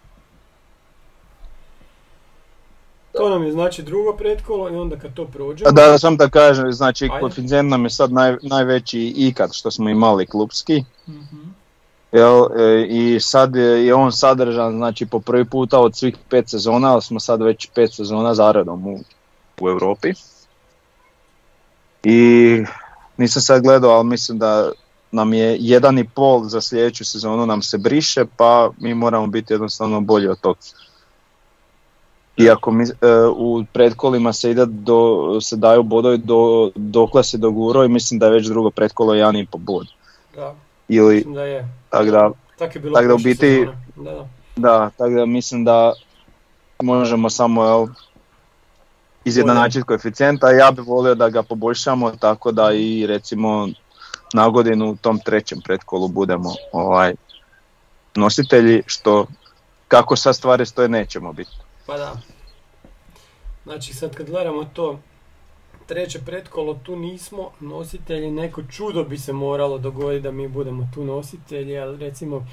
[3.17, 5.69] To nam je znači drugo predkolo i onda kad to prođemo...
[5.69, 9.71] A Da, da sam da kažem, znači koeficijent nam je sad naj, najveći ikad što
[9.71, 10.85] smo imali klubski.
[11.09, 11.43] Mhm.
[12.13, 16.51] Jel, e, I sad je, je on sadržan znači po prvi puta od svih pet
[16.51, 18.99] sezona, ali smo sad već pet sezona zaredom u,
[19.61, 20.13] u Europi.
[22.05, 22.63] I
[23.17, 24.73] nisam sad gledao, ali mislim da
[25.11, 29.53] nam je jedan i pol za sljedeću sezonu nam se briše, pa mi moramo biti
[29.53, 30.59] jednostavno bolji od toga.
[32.37, 32.89] Iako mi, e,
[33.37, 38.27] u predkolima se ide do, se daju bodovi do, dokle se doguro i mislim da
[38.27, 39.87] je već drugo predkolo jedan i po bod.
[40.37, 40.55] Da,
[40.89, 41.69] Ili, mislim da je.
[41.91, 43.69] tako da, Tak je bilo tak da u biti-.
[43.97, 44.29] Da, da.
[44.57, 45.93] Da, tako da mislim da
[46.83, 47.87] možemo samo jel,
[49.25, 50.51] izjednačiti koeficijenta.
[50.51, 53.69] Ja bih volio da ga poboljšamo tako da i recimo
[54.35, 57.15] na godinu u tom trećem pretkolu budemo ovaj,
[58.15, 59.27] nositelji, što
[59.89, 61.57] kako sad stvari stoje nećemo biti.
[61.87, 62.17] Pa da.
[63.65, 64.99] Znači sad kad gledamo to
[65.87, 71.05] treće pretkolo tu nismo nositelji, neko čudo bi se moralo dogoditi da mi budemo tu
[71.05, 72.47] nositelji, ali recimo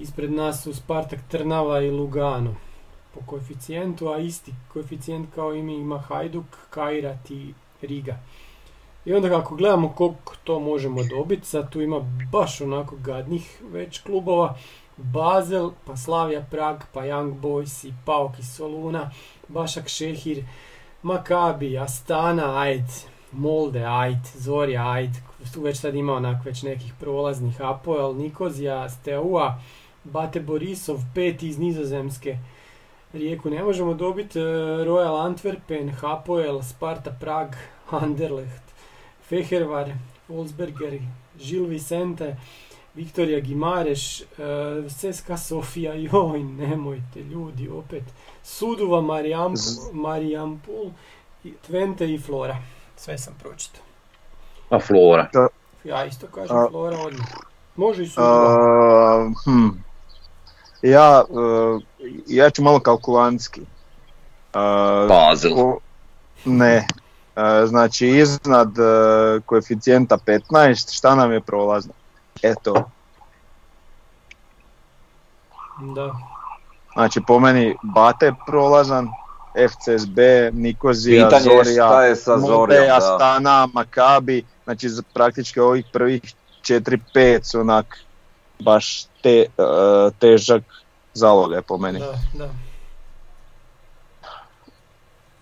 [0.00, 2.54] ispred nas su Spartak Trnava i Lugano
[3.14, 8.18] po koeficijentu, a isti koeficijent kao i mi ima Hajduk, Kairat i Riga.
[9.04, 12.00] I onda kako gledamo koliko to možemo dobiti, sad tu ima
[12.32, 14.58] baš onako gadnih već klubova,
[14.98, 19.10] Basel, pa Slavia Prag, pa Young Boys i Paok iz Soluna,
[19.48, 20.44] Bašak Šehir,
[21.02, 22.90] Makabi, Astana, ajd,
[23.32, 25.10] Molde, ajd, Zorja, ajd,
[25.54, 29.58] tu već sad ima onak već nekih prolaznih Apoel, Nikozija, Steaua,
[30.04, 32.38] Bate Borisov, peti iz Nizozemske,
[33.12, 34.42] Rijeku ne možemo dobiti, e,
[34.84, 37.56] Royal Antwerpen, Hapoel, Sparta Prag,
[37.90, 38.62] Anderlecht,
[39.28, 39.92] Fehervar,
[40.28, 41.00] Wolfsberger,
[41.38, 42.36] Gilles Vicente,
[42.98, 44.24] Viktorija Gimareš, e,
[44.90, 48.02] Seska Sofija, joj, nemojte ljudi, opet.
[48.44, 50.90] Suduva, Marijam, Z- Marijampol,
[51.44, 52.56] i Twente i Flora.
[52.96, 53.82] Sve sam pročitao.
[54.70, 55.28] A Flora.
[55.84, 57.26] Ja isto kažem A- Flora odmah.
[57.76, 59.32] Može i Suduva.
[59.44, 59.68] Hm.
[60.82, 61.82] Ja, uh,
[62.26, 63.60] ja ću malo kalkulantski.
[63.60, 63.68] Uh,
[65.08, 65.54] Basel.
[65.54, 65.78] ko-
[66.44, 66.86] ne.
[67.36, 71.92] Uh, znači iznad uh, koeficijenta 15, šta nam je prolazno?
[72.42, 72.90] Eto,
[75.94, 76.12] Da.
[76.92, 79.08] znači po meni Bate je prolazan,
[79.68, 80.18] FCSB,
[80.52, 82.96] Nikozija, Pitanje je Zorija, šta je sa da.
[82.96, 86.22] Astana, Makabi, znači za praktički ovih prvih
[86.62, 87.98] 4-5 su onak
[88.58, 90.62] baš te, uh, težak
[91.14, 91.98] zalogaj po meni.
[91.98, 92.48] Da, da.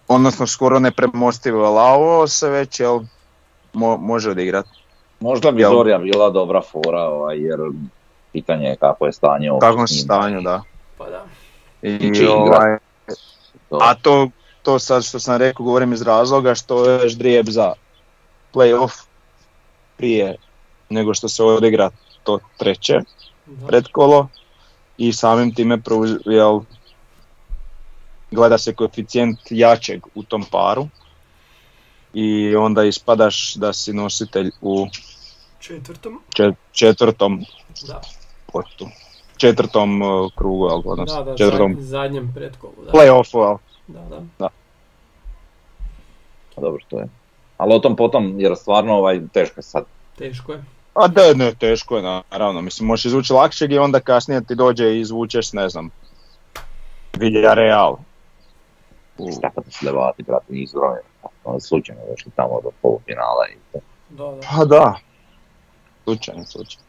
[0.08, 3.00] Odnosno skoro nepremostivo, ali ovo se već jel,
[3.74, 4.85] mo- može odigrati.
[5.20, 7.58] Možda bi Zorja bila dobra fora, ovaj, jer
[8.32, 10.00] pitanje je kako je stanje U uopće takvom s njim.
[10.00, 10.62] stanju, da.
[10.98, 11.24] Pa da.
[11.82, 12.78] I, I ovaj,
[13.68, 14.28] To- a to,
[14.62, 17.72] to sad što sam rekao govorim iz razloga što je još drijeb za
[18.54, 19.04] playoff
[19.96, 20.36] prije
[20.88, 21.90] nego što se odigra
[22.22, 23.00] to treće
[23.46, 23.66] da.
[23.66, 24.28] pretkolo
[24.98, 25.78] i samim time
[26.24, 26.60] jel,
[28.30, 30.88] gleda se koeficijent jačeg u tom paru
[32.16, 34.86] i onda ispadaš da si nositelj u
[35.60, 36.20] Četvrtom.
[36.30, 37.44] čet- četvrtom
[37.86, 38.00] Da.
[38.46, 38.88] potu.
[39.36, 42.72] četvrtom uh, krugu, odnosno Da, da, četvrtom zadnj- zadnjem pretkolu.
[42.84, 43.56] Da, play-offu, jel.
[43.88, 44.48] da, da.
[46.54, 47.08] Pa dobro, to je.
[47.56, 49.84] Ali o tom potom, jer stvarno ovaj, teško je sad.
[50.16, 50.64] Teško je.
[50.94, 52.60] A da, ne, teško je, naravno.
[52.60, 55.90] Mislim, možeš izvući lakšeg i onda kasnije ti dođe i izvučeš, ne znam,
[57.14, 57.96] Villarreal.
[59.18, 60.78] U- Šta kad se levati, brate, nisu
[61.46, 63.78] Onda slučajno došli tamo do polufinala i to.
[64.10, 64.40] Da, da.
[64.50, 64.98] Pa da.
[66.04, 66.86] Slučajno, slučajno.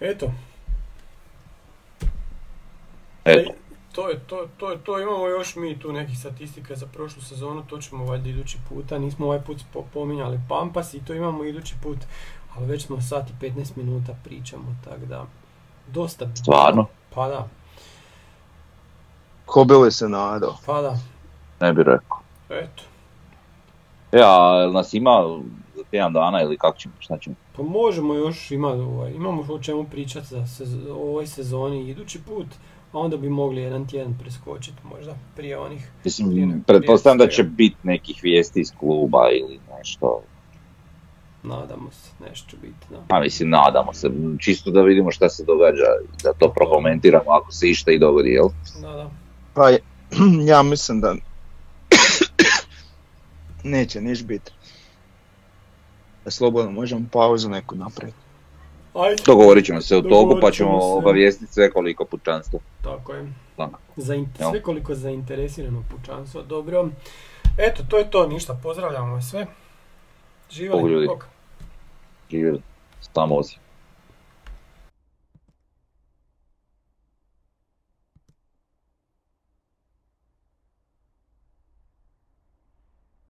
[0.00, 0.30] Eto,
[3.24, 3.50] Eto,
[3.92, 5.00] to je to, to je to.
[5.00, 8.98] Imamo još mi tu nekih statistika za prošlu sezonu, to ćemo valjda idući puta.
[8.98, 9.62] Nismo ovaj put
[9.92, 11.98] pominjali Pampas i to imamo idući put,
[12.56, 15.26] ali već smo sat i 15 minuta pričamo, tako da
[15.86, 16.30] dosta.
[16.34, 17.48] stvarno, Pa da,
[19.48, 20.56] Ko bi li se nadao?
[20.66, 20.98] pa da.
[21.60, 22.18] ne bi rekao.
[22.50, 22.82] Eto.
[24.12, 25.40] Ja, jel nas ima
[25.76, 27.36] za tjedan dana ili kako ćemo, šta ćemo?
[27.56, 30.44] Pa možemo još, ima, ovaj, imamo o čemu pričati za
[30.94, 32.46] ovoj sezoni idući put,
[32.92, 35.90] a onda bi mogli jedan tjedan preskočiti možda prije onih.
[36.04, 40.22] Mislim, prije pretpostavljam da će biti nekih vijesti iz kluba ili nešto.
[41.42, 43.04] Nadamo se, nešto će biti, da.
[43.08, 45.84] Pa mislim, nadamo se, čisto da vidimo šta se događa,
[46.22, 48.48] da to prokomentiramo ako se išta i dogodi, jel?
[48.82, 49.10] Da, da.
[49.58, 49.70] Pa
[50.52, 51.14] ja mislim da
[53.64, 54.52] neće niš biti.
[56.26, 58.18] Slobodno možemo pauzu neku napraviti.
[58.94, 59.22] Ajde.
[59.26, 62.60] Dogovorit ćemo se u toku pa ćemo obavijestiti sve koliko pučanstvo.
[62.82, 63.32] Tako je.
[63.56, 63.70] Da.
[63.96, 64.50] Zain- Jel?
[64.50, 66.42] sve koliko zainteresirano pučanstvo.
[66.42, 66.88] Dobro.
[67.58, 68.26] Eto, to je to.
[68.26, 68.60] Ništa.
[68.62, 69.46] Pozdravljamo vas sve.
[70.50, 70.80] Živjeli.
[70.82, 71.06] Bog ljudi.
[71.06, 71.26] Bog.
[72.30, 72.62] Živjeli,
[73.14, 73.58] samo osim.